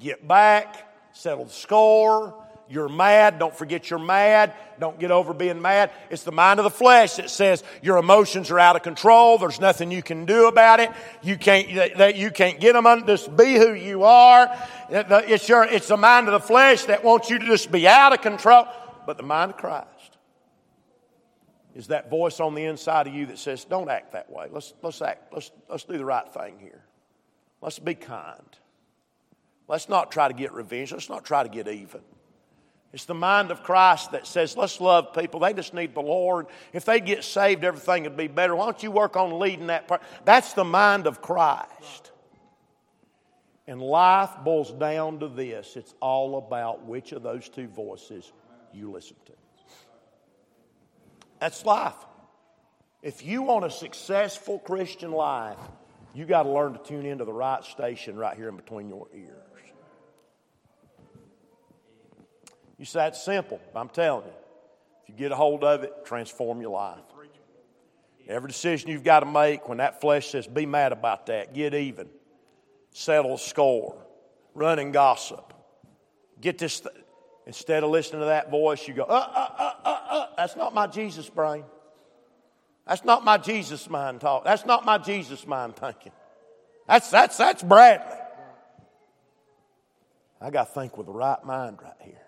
get 0.00 0.26
back, 0.26 0.92
settle 1.12 1.44
the 1.44 1.52
score, 1.52 2.45
you're 2.68 2.88
mad. 2.88 3.38
Don't 3.38 3.54
forget 3.54 3.88
you're 3.90 3.98
mad. 3.98 4.54
Don't 4.78 4.98
get 4.98 5.10
over 5.10 5.32
being 5.32 5.62
mad. 5.62 5.90
It's 6.10 6.24
the 6.24 6.32
mind 6.32 6.60
of 6.60 6.64
the 6.64 6.70
flesh 6.70 7.16
that 7.16 7.30
says 7.30 7.62
your 7.82 7.96
emotions 7.96 8.50
are 8.50 8.58
out 8.58 8.76
of 8.76 8.82
control. 8.82 9.38
There's 9.38 9.60
nothing 9.60 9.90
you 9.90 10.02
can 10.02 10.26
do 10.26 10.48
about 10.48 10.80
it. 10.80 10.90
You 11.22 11.36
can't, 11.36 11.96
that 11.98 12.16
you 12.16 12.30
can't 12.30 12.60
get 12.60 12.74
them 12.74 13.06
just 13.06 13.34
be 13.36 13.54
who 13.54 13.72
you 13.72 14.04
are. 14.04 14.54
It's 14.90 15.48
your, 15.48 15.64
it's 15.64 15.88
the 15.88 15.96
mind 15.96 16.28
of 16.28 16.32
the 16.32 16.46
flesh 16.46 16.84
that 16.84 17.04
wants 17.04 17.30
you 17.30 17.38
to 17.38 17.46
just 17.46 17.70
be 17.70 17.86
out 17.88 18.12
of 18.12 18.20
control. 18.20 18.66
But 19.06 19.16
the 19.16 19.22
mind 19.22 19.52
of 19.52 19.56
Christ 19.56 20.18
is 21.74 21.88
that 21.88 22.10
voice 22.10 22.40
on 22.40 22.54
the 22.54 22.64
inside 22.64 23.06
of 23.06 23.14
you 23.14 23.26
that 23.26 23.38
says, 23.38 23.64
don't 23.64 23.90
act 23.90 24.12
that 24.12 24.30
way. 24.30 24.48
Let's, 24.50 24.74
let's 24.82 25.00
act, 25.02 25.32
let's, 25.32 25.50
let's 25.68 25.84
do 25.84 25.98
the 25.98 26.04
right 26.04 26.28
thing 26.32 26.58
here. 26.58 26.82
Let's 27.60 27.78
be 27.78 27.94
kind. 27.94 28.40
Let's 29.68 29.88
not 29.88 30.10
try 30.10 30.28
to 30.28 30.34
get 30.34 30.52
revenge. 30.52 30.92
Let's 30.92 31.08
not 31.08 31.24
try 31.24 31.42
to 31.42 31.48
get 31.48 31.68
even. 31.68 32.00
It's 32.96 33.04
the 33.04 33.12
mind 33.12 33.50
of 33.50 33.62
Christ 33.62 34.12
that 34.12 34.26
says, 34.26 34.56
let's 34.56 34.80
love 34.80 35.12
people. 35.12 35.40
They 35.40 35.52
just 35.52 35.74
need 35.74 35.94
the 35.94 36.00
Lord. 36.00 36.46
If 36.72 36.86
they 36.86 36.98
get 36.98 37.24
saved, 37.24 37.62
everything 37.62 38.04
would 38.04 38.16
be 38.16 38.26
better. 38.26 38.56
Why 38.56 38.64
don't 38.64 38.82
you 38.82 38.90
work 38.90 39.18
on 39.18 39.38
leading 39.38 39.66
that 39.66 39.86
part? 39.86 40.00
That's 40.24 40.54
the 40.54 40.64
mind 40.64 41.06
of 41.06 41.20
Christ. 41.20 42.10
And 43.66 43.82
life 43.82 44.30
boils 44.42 44.72
down 44.72 45.18
to 45.18 45.28
this 45.28 45.76
it's 45.76 45.94
all 46.00 46.38
about 46.38 46.86
which 46.86 47.12
of 47.12 47.22
those 47.22 47.50
two 47.50 47.68
voices 47.68 48.32
you 48.72 48.90
listen 48.90 49.16
to. 49.26 49.32
That's 51.38 51.66
life. 51.66 51.96
If 53.02 53.22
you 53.22 53.42
want 53.42 53.66
a 53.66 53.70
successful 53.70 54.58
Christian 54.60 55.12
life, 55.12 55.58
you 56.14 56.24
got 56.24 56.44
to 56.44 56.50
learn 56.50 56.72
to 56.72 56.78
tune 56.78 57.04
into 57.04 57.26
the 57.26 57.32
right 57.34 57.62
station 57.62 58.16
right 58.16 58.34
here 58.34 58.48
in 58.48 58.56
between 58.56 58.88
your 58.88 59.06
ears. 59.14 59.42
You 62.78 62.84
say 62.84 63.06
it's 63.08 63.22
simple. 63.22 63.60
I'm 63.74 63.88
telling 63.88 64.26
you. 64.26 64.32
If 65.02 65.10
you 65.10 65.14
get 65.14 65.32
a 65.32 65.36
hold 65.36 65.62
of 65.62 65.84
it, 65.84 66.04
transform 66.04 66.60
your 66.60 66.70
life. 66.70 66.98
Every 68.28 68.48
decision 68.48 68.90
you've 68.90 69.04
got 69.04 69.20
to 69.20 69.26
make 69.26 69.68
when 69.68 69.78
that 69.78 70.00
flesh 70.00 70.30
says, 70.30 70.48
be 70.48 70.66
mad 70.66 70.90
about 70.90 71.26
that, 71.26 71.54
get 71.54 71.74
even, 71.74 72.08
settle 72.90 73.38
score, 73.38 74.04
run 74.52 74.80
and 74.80 74.92
gossip. 74.92 75.54
Get 76.40 76.58
this, 76.58 76.80
th- 76.80 76.94
instead 77.46 77.84
of 77.84 77.90
listening 77.90 78.22
to 78.22 78.26
that 78.26 78.50
voice, 78.50 78.88
you 78.88 78.94
go, 78.94 79.04
uh, 79.04 79.06
uh, 79.06 79.48
uh, 79.58 79.72
uh, 79.84 79.98
uh, 80.10 80.26
that's 80.36 80.56
not 80.56 80.74
my 80.74 80.88
Jesus 80.88 81.30
brain. 81.30 81.62
That's 82.84 83.04
not 83.04 83.24
my 83.24 83.38
Jesus 83.38 83.88
mind 83.88 84.20
talk. 84.20 84.44
That's 84.44 84.66
not 84.66 84.84
my 84.84 84.98
Jesus 84.98 85.46
mind 85.46 85.76
thinking. 85.76 86.12
That's, 86.88 87.08
that's, 87.10 87.36
that's 87.36 87.62
Bradley. 87.62 88.18
I 90.40 90.50
got 90.50 90.66
to 90.66 90.80
think 90.80 90.96
with 90.96 91.06
the 91.06 91.12
right 91.12 91.42
mind 91.44 91.78
right 91.80 91.94
here. 92.00 92.25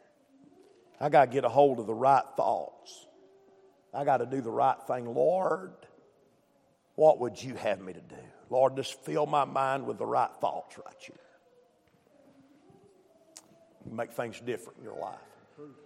I 1.00 1.08
got 1.08 1.26
to 1.26 1.30
get 1.30 1.44
a 1.44 1.48
hold 1.48 1.78
of 1.78 1.86
the 1.86 1.94
right 1.94 2.24
thoughts. 2.36 3.06
I 3.94 4.04
got 4.04 4.18
to 4.18 4.26
do 4.26 4.40
the 4.40 4.50
right 4.50 4.76
thing. 4.86 5.14
Lord, 5.14 5.72
what 6.96 7.20
would 7.20 7.42
you 7.42 7.54
have 7.54 7.80
me 7.80 7.92
to 7.92 8.00
do? 8.00 8.16
Lord, 8.50 8.76
just 8.76 9.00
fill 9.04 9.26
my 9.26 9.44
mind 9.44 9.86
with 9.86 9.98
the 9.98 10.06
right 10.06 10.30
thoughts 10.40 10.76
right 10.78 10.96
here. 10.98 11.16
Make 13.90 14.12
things 14.12 14.40
different 14.40 14.78
in 14.78 14.84
your 14.84 14.98
life. 14.98 15.18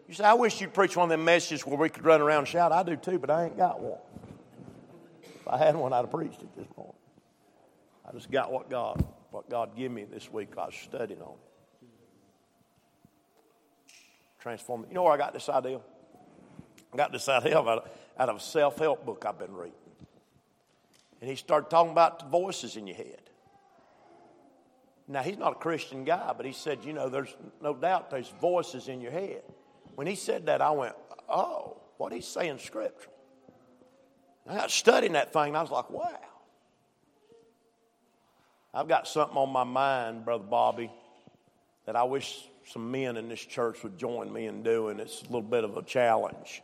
You 0.09 0.15
say, 0.15 0.25
I 0.25 0.35
wish 0.35 0.61
you'd 0.61 0.75
preach 0.75 0.97
one 0.97 1.05
of 1.05 1.11
them 1.11 1.25
messages 1.25 1.67
where 1.67 1.77
we 1.77 1.89
could 1.89 2.05
run 2.05 2.21
around 2.21 2.41
and 2.41 2.49
shout. 2.49 2.73
I 2.73 2.83
do 2.83 2.97
too, 2.97 3.19
but 3.19 3.31
I 3.31 3.45
ain't 3.45 3.57
got 3.57 3.81
one. 3.81 4.01
If 5.23 5.49
I 5.49 5.57
had 5.59 5.77
one, 5.77 5.93
I'd 5.93 5.99
have 5.99 6.11
preached 6.11 6.43
it 6.43 6.55
this 6.57 6.67
morning. 6.77 6.95
I 8.07 8.13
just 8.13 8.31
got 8.31 8.53
what 8.53 8.69
God, 8.69 9.05
what 9.31 9.49
God 9.49 9.77
gave 9.77 9.91
me 9.91 10.05
this 10.05 10.31
week. 10.33 10.51
I 10.59 10.67
was 10.67 10.75
studying 10.75 11.23
on 11.23 11.33
it 11.33 11.52
transform. 14.43 14.84
You 14.88 14.95
know 14.95 15.05
where 15.05 15.12
I 15.12 15.16
got 15.16 15.32
this 15.32 15.49
idea? 15.49 15.80
I 16.93 16.97
got 16.97 17.12
this 17.12 17.28
idea 17.28 17.59
out 17.59 17.66
of, 17.66 17.88
out 18.18 18.28
of 18.28 18.36
a 18.36 18.40
self 18.40 18.78
help 18.78 19.07
book 19.07 19.24
I've 19.26 19.38
been 19.38 19.55
reading. 19.55 19.72
And 21.20 21.30
he 21.30 21.36
started 21.36 21.70
talking 21.70 21.93
about 21.93 22.18
the 22.18 22.26
voices 22.26 22.76
in 22.76 22.86
your 22.86 22.97
head. 22.97 23.20
Now, 25.07 25.22
he's 25.22 25.38
not 25.38 25.53
a 25.53 25.57
Christian 25.57 26.05
guy, 26.05 26.32
but 26.36 26.47
he 26.47 26.53
said, 26.53 26.84
you 26.84 26.93
know, 26.93 27.09
there's 27.09 27.34
no 27.61 27.74
doubt 27.74 28.11
there's 28.11 28.32
voices 28.40 28.88
in 28.88 29.01
your 29.01 29.12
head. 29.12 29.43
When 29.95 30.07
he 30.07 30.14
said 30.16 30.47
that, 30.47 30.61
I 30.61 30.70
went, 30.70 30.95
oh, 31.28 31.76
what 31.99 32.12
he's 32.12 32.26
saying 32.26 32.59
scripture. 32.59 33.11
I 34.49 34.57
got 34.57 34.70
studying 34.70 35.12
that 35.12 35.32
thing, 35.32 35.49
and 35.49 35.57
I 35.57 35.62
was 35.62 35.70
like, 35.70 35.90
wow. 35.90 36.18
I've 38.74 38.88
got 38.88 39.07
something 39.07 39.36
on 39.36 39.51
my 39.51 39.64
mind, 39.64 40.24
Brother 40.24 40.45
Bobby, 40.45 40.90
that 41.86 41.95
I 41.95 42.05
wish 42.05 42.43
some 42.67 42.91
men 42.91 43.17
in 43.17 43.29
this 43.29 43.41
church 43.41 43.83
would 43.83 43.99
join 43.99 44.33
me 44.33 44.47
in 44.47 44.63
doing. 44.63 45.01
It's 45.01 45.23
a 45.23 45.25
little 45.25 45.43
bit 45.43 45.65
of 45.65 45.77
a 45.77 45.83
challenge 45.83 46.63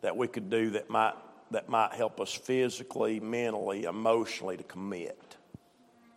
that 0.00 0.16
we 0.16 0.26
could 0.26 0.50
do 0.50 0.70
that 0.70 0.90
might, 0.90 1.14
that 1.52 1.68
might 1.68 1.92
help 1.92 2.20
us 2.20 2.32
physically, 2.32 3.20
mentally, 3.20 3.84
emotionally 3.84 4.56
to 4.56 4.64
commit, 4.64 5.36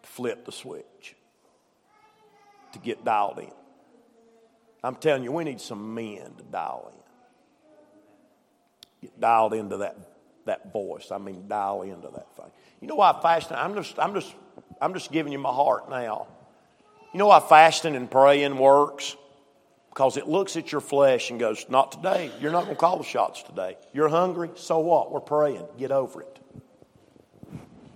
to 0.01 0.10
flip 0.10 0.45
the 0.45 0.51
switch, 0.51 1.16
to 2.74 2.80
get 2.80 3.06
dialed 3.06 3.39
in. 3.39 3.51
I'm 4.84 4.95
telling 4.95 5.24
you, 5.24 5.32
we 5.32 5.43
need 5.43 5.62
some 5.62 5.93
men 5.95 6.34
to 6.38 6.43
dial 6.43 6.91
in. 6.93 6.99
Get 9.08 9.20
dialed 9.20 9.53
into 9.53 9.78
that, 9.78 9.97
that 10.45 10.72
voice. 10.72 11.12
I 11.12 11.18
mean, 11.18 11.47
dial 11.47 11.84
into 11.84 12.10
that 12.10 12.36
thing. 12.36 12.51
You 12.82 12.88
know 12.88 12.95
why 12.95 13.18
fasting? 13.22 13.58
I'm 13.58 13.76
just, 13.76 13.97
I'm 13.99 14.14
just, 14.14 14.34
I'm 14.82 14.93
just 14.93 15.12
giving 15.12 15.32
you 15.32 15.39
my 15.39 15.51
heart 15.51 15.89
now. 15.89 16.28
You 17.16 17.20
know 17.20 17.28
why 17.28 17.39
fasting 17.39 17.95
and 17.95 18.11
praying 18.11 18.57
works? 18.57 19.16
Because 19.88 20.18
it 20.18 20.28
looks 20.28 20.57
at 20.57 20.74
your 20.74 20.82
flesh 20.82 21.30
and 21.30 21.39
goes, 21.39 21.66
Not 21.70 21.93
today. 21.93 22.30
You're 22.41 22.51
not 22.51 22.66
going 22.66 22.76
to 22.76 22.80
call 22.80 22.97
the 22.97 23.05
shots 23.05 23.41
today. 23.41 23.78
You're 23.93 24.09
hungry? 24.09 24.49
So 24.55 24.80
what? 24.80 25.13
We're 25.13 25.22
praying. 25.22 25.66
Get 25.78 25.91
over 25.91 26.24
it. 26.24 26.39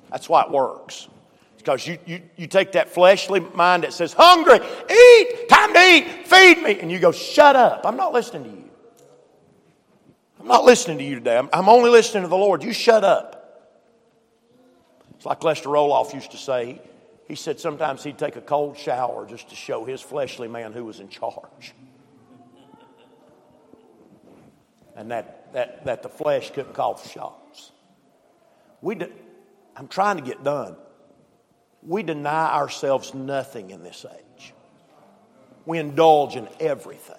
That's 0.10 0.30
why 0.30 0.44
it 0.44 0.52
works. 0.52 1.10
Because 1.58 1.86
you, 1.86 1.98
you, 2.06 2.22
you 2.38 2.48
take 2.48 2.72
that 2.72 2.88
fleshly 2.88 3.42
mind 3.42 3.84
that 3.84 3.92
says, 3.92 4.14
Hungry, 4.18 4.56
eat, 4.90 5.50
time 5.50 5.74
to 5.74 5.80
eat, 5.82 6.26
feed 6.26 6.64
me. 6.64 6.80
And 6.80 6.90
you 6.90 6.98
go, 6.98 7.12
Shut 7.12 7.58
up. 7.58 7.82
I'm 7.86 7.98
not 7.98 8.14
listening 8.14 8.46
to 8.46 8.50
you. 8.50 8.70
I'm 10.40 10.48
not 10.48 10.64
listening 10.64 10.98
to 10.98 11.04
you 11.04 11.16
today. 11.16 11.38
I'm, 11.38 11.50
I'm 11.52 11.68
only 11.68 11.90
listening 11.90 12.24
to 12.24 12.30
the 12.30 12.38
Lord. 12.38 12.64
You 12.64 12.72
shut 12.72 13.04
up. 13.04 13.68
It's 15.18 15.26
like 15.26 15.44
Lester 15.44 15.68
Roloff 15.68 16.14
used 16.14 16.32
to 16.32 16.38
say 16.38 16.82
he 17.30 17.36
said 17.36 17.60
sometimes 17.60 18.04
he'd 18.04 18.18
take 18.18 18.36
a 18.36 18.42
cold 18.42 18.76
shower 18.76 19.28
just 19.28 19.50
to 19.50 19.56
show 19.56 19.86
his 19.86 20.02
fleshly 20.02 20.48
man 20.48 20.74
who 20.74 20.84
was 20.84 21.00
in 21.00 21.10
charge. 21.10 21.76
And 24.96 25.12
that, 25.12 25.54
that, 25.54 25.86
that 25.86 26.02
the 26.02 26.10
flesh 26.10 26.50
couldn't 26.50 26.74
call 26.74 26.96
the 26.96 27.08
shots. 27.08 27.72
We 28.82 28.96
de- 28.96 29.12
I'm 29.76 29.88
trying 29.88 30.18
to 30.18 30.24
get 30.24 30.44
done. 30.44 30.76
We 31.84 32.02
deny 32.02 32.52
ourselves 32.52 33.14
nothing 33.14 33.70
in 33.70 33.84
this 33.84 34.08
age. 34.12 34.54
We 35.68 35.78
indulge 35.78 36.36
in 36.36 36.50
everything. 36.60 37.16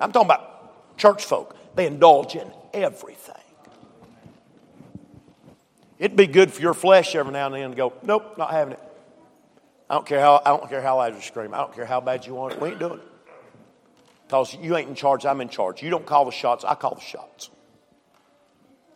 I'm 0.00 0.10
talking 0.10 0.26
about 0.26 0.98
church 0.98 1.24
folk. 1.24 1.56
They 1.76 1.86
indulge 1.86 2.34
in 2.34 2.50
everything. 2.74 3.36
It'd 6.00 6.16
be 6.16 6.26
good 6.26 6.52
for 6.52 6.60
your 6.60 6.74
flesh 6.74 7.14
every 7.14 7.32
now 7.32 7.46
and 7.46 7.54
then 7.54 7.70
to 7.70 7.76
go, 7.76 7.92
nope, 8.02 8.36
not 8.36 8.50
having 8.50 8.72
it. 8.72 8.81
I 9.92 9.96
don't 9.96 10.06
care 10.06 10.20
how 10.20 10.40
I 10.42 10.48
don't 10.48 10.70
care 10.70 10.80
how 10.80 10.96
loud 10.96 11.14
you 11.14 11.20
scream. 11.20 11.52
I 11.52 11.58
don't 11.58 11.74
care 11.74 11.84
how 11.84 12.00
bad 12.00 12.24
you 12.24 12.32
want 12.32 12.54
it. 12.54 12.60
We 12.62 12.70
ain't 12.70 12.78
doing 12.78 12.94
it. 12.94 13.08
Because 14.26 14.54
you 14.54 14.74
ain't 14.74 14.88
in 14.88 14.94
charge, 14.94 15.26
I'm 15.26 15.42
in 15.42 15.50
charge. 15.50 15.82
You 15.82 15.90
don't 15.90 16.06
call 16.06 16.24
the 16.24 16.30
shots, 16.30 16.64
I 16.64 16.74
call 16.76 16.94
the 16.94 17.02
shots. 17.02 17.50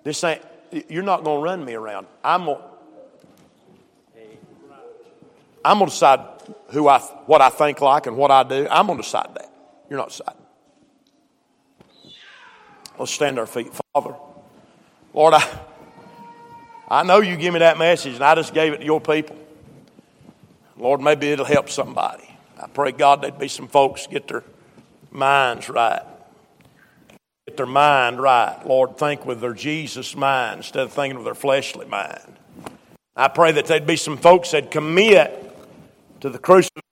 This 0.05 0.25
ain't 0.25 0.41
you're 0.89 1.03
not 1.03 1.23
gonna 1.23 1.43
run 1.43 1.63
me 1.63 1.75
around. 1.75 2.07
I'm 2.25 2.47
gonna 2.47 2.65
I'm 5.63 5.81
gonna 5.81 5.91
decide 5.91 6.21
who 6.69 6.89
I 6.89 6.99
what 7.27 7.43
I 7.43 7.51
think 7.51 7.83
like 7.83 8.07
and 8.07 8.17
what 8.17 8.31
I 8.31 8.43
do. 8.43 8.67
I'm 8.71 8.87
gonna 8.87 9.03
decide 9.03 9.35
that. 9.35 9.53
You're 9.91 9.99
not 9.99 10.09
deciding. 10.09 10.41
Let's 12.99 13.13
stand 13.13 13.39
our 13.39 13.47
feet. 13.47 13.71
Father, 13.93 14.15
Lord, 15.13 15.35
I 15.35 15.61
I 16.89 17.03
know 17.03 17.21
you 17.21 17.37
give 17.37 17.53
me 17.53 17.59
that 17.59 17.77
message 17.77 18.15
and 18.15 18.25
I 18.25 18.35
just 18.35 18.55
gave 18.55 18.73
it 18.73 18.79
to 18.79 18.85
your 18.87 19.03
people. 19.03 19.37
Lord, 20.79 21.01
maybe 21.01 21.31
it'll 21.33 21.45
help 21.45 21.71
somebody. 21.71 22.29
I 22.61 22.67
pray, 22.69 22.93
God, 22.93 23.23
there'd 23.23 23.39
be 23.39 23.49
some 23.49 23.69
folks 23.69 24.07
get 24.07 24.29
their 24.29 24.45
minds 25.11 25.69
right. 25.69 26.03
Get 27.47 27.57
their 27.57 27.67
mind 27.67 28.21
right. 28.21 28.59
Lord, 28.67 28.99
think 28.99 29.25
with 29.25 29.41
their 29.41 29.55
Jesus 29.55 30.17
mind 30.17 30.59
instead 30.59 30.83
of 30.83 30.93
thinking 30.93 31.17
with 31.17 31.25
their 31.25 31.35
fleshly 31.35 31.87
mind. 31.87 32.39
I 33.15 33.29
pray 33.29 33.53
that 33.53 33.67
there'd 33.67 33.87
be 33.87 33.97
some 33.97 34.17
folks 34.19 34.51
that 34.51 34.71
commit 34.71 35.43
to 36.21 36.29
the 36.29 36.39
crucifixion 36.39 36.83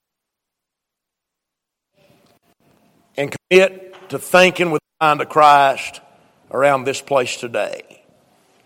and 3.17 3.35
commit 3.51 4.09
to 4.09 4.19
thinking 4.19 4.71
with 4.71 4.81
the 4.81 5.07
mind 5.07 5.21
of 5.21 5.29
Christ 5.29 6.01
around 6.51 6.85
this 6.85 7.01
place 7.01 7.37
today. 7.37 8.03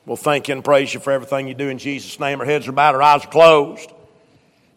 We'll 0.07 0.17
thank 0.17 0.49
you 0.49 0.55
and 0.55 0.65
praise 0.65 0.95
you 0.95 1.01
for 1.01 1.13
everything 1.13 1.49
you 1.49 1.55
do 1.55 1.69
in 1.69 1.79
Jesus' 1.79 2.19
name. 2.21 2.41
Our 2.41 2.47
heads 2.47 2.69
are 2.69 2.73
bowed, 2.73 2.95
our 2.95 3.03
eyes 3.03 3.25
are 3.25 3.31
closed. 3.31 3.91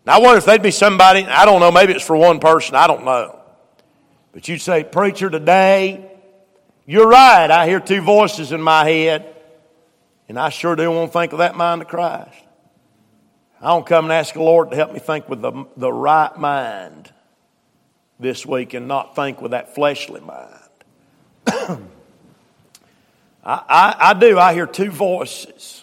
Now, 0.06 0.16
I 0.16 0.20
wonder 0.20 0.38
if 0.38 0.46
they'd 0.46 0.62
be 0.62 0.72
somebody, 0.72 1.26
I 1.26 1.46
don't 1.46 1.60
know, 1.60 1.72
maybe 1.72 1.94
it's 1.94 2.06
for 2.06 2.18
one 2.18 2.40
person, 2.40 2.76
I 2.76 2.88
don't 2.88 3.06
know. 3.06 3.40
But 4.32 4.48
you'd 4.48 4.62
say, 4.62 4.84
Preacher, 4.84 5.30
today, 5.30 6.10
you're 6.86 7.08
right. 7.08 7.52
I 7.52 7.68
hear 7.68 7.80
two 7.80 8.02
voices 8.02 8.52
in 8.52 8.62
my 8.62 8.86
head, 8.90 9.36
and 10.28 10.40
I 10.40 10.50
sure 10.50 10.76
do 10.76 10.90
want 10.90 11.12
to 11.12 11.20
think 11.20 11.34
of 11.34 11.40
that 11.40 11.56
mind 11.56 11.82
of 11.82 11.88
Christ. 11.88 12.36
I 13.62 13.68
don't 13.68 13.86
come 13.86 14.06
and 14.06 14.14
ask 14.14 14.34
the 14.34 14.42
Lord 14.42 14.72
to 14.72 14.76
help 14.76 14.92
me 14.92 15.00
think 15.00 15.30
with 15.30 15.42
the, 15.42 15.66
the 15.78 15.94
right 15.94 16.36
mind 16.36 17.12
this 18.20 18.46
week 18.46 18.74
and 18.74 18.88
not 18.88 19.16
think 19.16 19.40
with 19.40 19.52
that 19.52 19.76
fleshly 19.76 20.22
mind. 20.22 20.58
I, 21.48 21.80
I, 23.46 23.96
I 24.00 24.14
do. 24.14 24.40
I 24.40 24.54
hear 24.54 24.66
two 24.66 24.90
voices. 24.90 25.81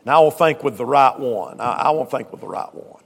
And 0.00 0.10
I 0.10 0.18
will 0.18 0.30
think 0.30 0.64
with 0.64 0.76
the 0.76 0.86
right 0.86 1.18
one. 1.18 1.60
I, 1.60 1.72
I 1.72 1.90
will 1.90 2.06
think 2.06 2.30
with 2.32 2.40
the 2.40 2.48
right 2.48 2.74
one. 2.74 3.02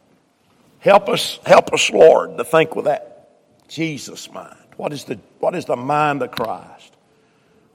Help 0.78 1.08
us, 1.08 1.38
help 1.46 1.72
us, 1.72 1.90
Lord, 1.90 2.36
to 2.36 2.44
think 2.44 2.76
with 2.76 2.84
that 2.84 3.30
Jesus 3.68 4.30
mind. 4.32 4.56
What 4.76 4.92
is 4.92 5.04
the, 5.04 5.18
what 5.38 5.54
is 5.54 5.64
the 5.64 5.76
mind 5.76 6.22
of 6.22 6.30
Christ? 6.30 6.92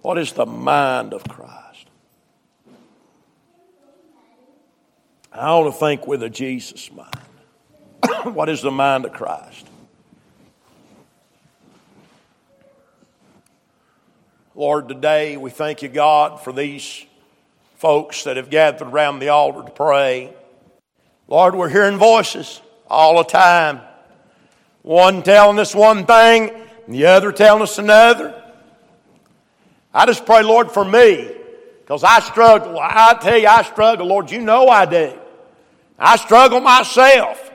What 0.02 0.18
is 0.18 0.32
the 0.32 0.46
mind 0.46 1.14
of 1.14 1.24
Christ? 1.24 1.88
I 5.32 5.54
want 5.54 5.74
to 5.74 5.80
think 5.80 6.08
with 6.08 6.24
a 6.24 6.30
Jesus 6.30 6.92
mind. 6.92 7.14
what 8.36 8.50
is 8.50 8.62
the 8.62 8.72
mind 8.72 9.06
of 9.06 9.14
Christ? 9.14 9.66
Lord, 14.56 14.88
today 14.88 15.38
we 15.38 15.52
thank 15.52 15.82
you, 15.82 15.90
God, 15.90 16.42
for 16.42 16.52
these 16.52 17.06
folks 17.80 18.26
that 18.26 18.36
have 18.36 18.50
gathered 18.50 18.90
around 18.90 19.20
the 19.20 19.30
altar 19.30 19.64
to 19.64 19.72
pray. 19.72 20.34
Lord, 21.30 21.56
we're 21.56 21.70
hearing 21.70 21.98
voices 21.98 22.62
all 22.90 23.18
the 23.18 23.24
time. 23.24 23.80
One 24.82 25.24
telling 25.24 25.58
us 25.60 25.74
one 25.74 26.06
thing, 26.06 26.50
and 26.50 26.94
the 26.94 27.06
other 27.06 27.32
telling 27.32 27.64
us 27.64 27.78
another. 27.78 28.36
I 29.94 30.06
just 30.06 30.26
pray, 30.26 30.44
Lord, 30.44 30.72
for 30.72 30.84
me, 30.84 31.32
because 31.80 32.04
I 32.04 32.20
struggle. 32.20 32.78
I 32.78 33.18
tell 33.22 33.38
you, 33.38 33.48
I 33.48 33.64
struggle. 33.64 34.08
Lord, 34.08 34.30
you 34.30 34.42
know 34.42 34.68
I 34.68 34.86
do. 34.86 35.18
I 35.98 36.18
struggle 36.18 36.60
myself. 36.60 37.50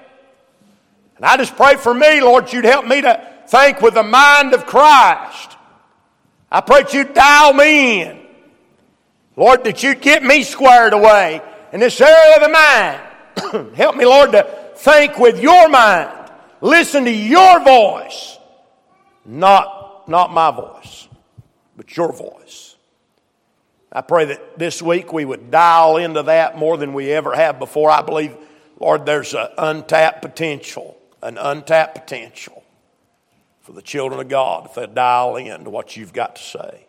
And 1.17 1.27
I 1.27 1.37
just 1.37 1.55
pray 1.55 1.77
for 1.77 1.93
me, 1.93 2.23
Lord, 2.23 2.51
you'd 2.51 2.65
help 2.65 2.87
me 2.87 3.03
to 3.03 3.31
think 3.49 3.83
with 3.83 3.93
the 3.93 4.03
mind 4.03 4.55
of 4.55 4.65
Christ. 4.65 5.57
I 6.51 6.63
pray 6.63 6.83
that 6.83 6.95
you'd 6.95 7.13
dial 7.13 7.53
me 7.53 8.03
in. 8.03 8.24
Lord, 9.37 9.65
that 9.65 9.83
you'd 9.83 10.01
get 10.01 10.23
me 10.23 10.43
squared 10.43 10.93
away 10.93 11.43
in 11.73 11.81
this 11.81 12.01
area 12.01 12.37
of 12.37 12.43
the 12.43 12.49
mind. 12.49 13.75
help 13.77 13.97
me, 13.97 14.05
Lord, 14.05 14.33
to 14.33 14.43
think 14.77 15.19
with 15.19 15.41
your 15.41 15.69
mind. 15.69 16.31
Listen 16.61 17.05
to 17.05 17.11
your 17.11 17.63
voice. 17.63 18.39
Not, 19.25 20.09
not 20.09 20.33
my 20.33 20.51
voice, 20.51 21.09
but 21.77 21.97
your 21.97 22.13
voice. 22.13 22.77
I 23.91 24.01
pray 24.01 24.27
that 24.27 24.59
this 24.59 24.83
week 24.83 25.13
we 25.13 25.25
would 25.25 25.51
dial 25.51 25.97
into 25.97 26.25
that 26.25 26.59
more 26.59 26.77
than 26.77 26.95
we 26.95 27.13
ever 27.13 27.35
have 27.35 27.59
before. 27.59 27.91
I 27.91 28.03
believe, 28.03 28.37
Lord, 28.81 29.07
there's 29.07 29.35
an 29.35 29.49
untapped 29.57 30.21
potential, 30.21 30.99
an 31.23 31.39
untapped 31.39 31.95
potential 31.95 32.65
for 33.61 33.73
the 33.73 33.83
children 33.83 34.21
of 34.21 34.29
God 34.29 34.67
if 34.67 34.75
they 34.75 34.87
dial 34.87 35.37
in 35.37 35.65
to 35.65 35.71
what 35.71 35.97
you've 35.97 36.13
got 36.13 36.37
to 36.37 36.43
say. 36.43 36.84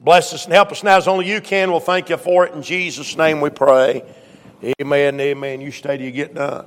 Bless 0.00 0.32
us 0.32 0.46
and 0.46 0.54
help 0.54 0.72
us 0.72 0.82
now 0.82 0.96
as 0.96 1.06
only 1.06 1.28
you 1.28 1.42
can. 1.42 1.70
We'll 1.70 1.78
thank 1.78 2.08
you 2.08 2.16
for 2.16 2.46
it. 2.46 2.54
In 2.54 2.62
Jesus' 2.62 3.18
name 3.18 3.42
we 3.42 3.50
pray. 3.50 4.02
Amen. 4.80 5.20
Amen. 5.20 5.60
You 5.60 5.70
stay 5.70 5.98
till 5.98 6.06
you 6.06 6.10
get 6.10 6.34
done. 6.34 6.66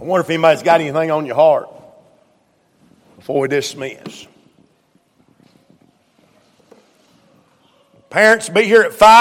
I 0.00 0.02
wonder 0.02 0.24
if 0.24 0.30
anybody's 0.30 0.62
got 0.62 0.80
anything 0.80 1.10
on 1.10 1.26
your 1.26 1.34
heart 1.34 1.68
before 3.18 3.40
we 3.40 3.48
dismiss. 3.48 4.26
Parents, 8.10 8.48
be 8.48 8.64
here 8.64 8.82
at 8.82 8.92
5. 8.92 9.10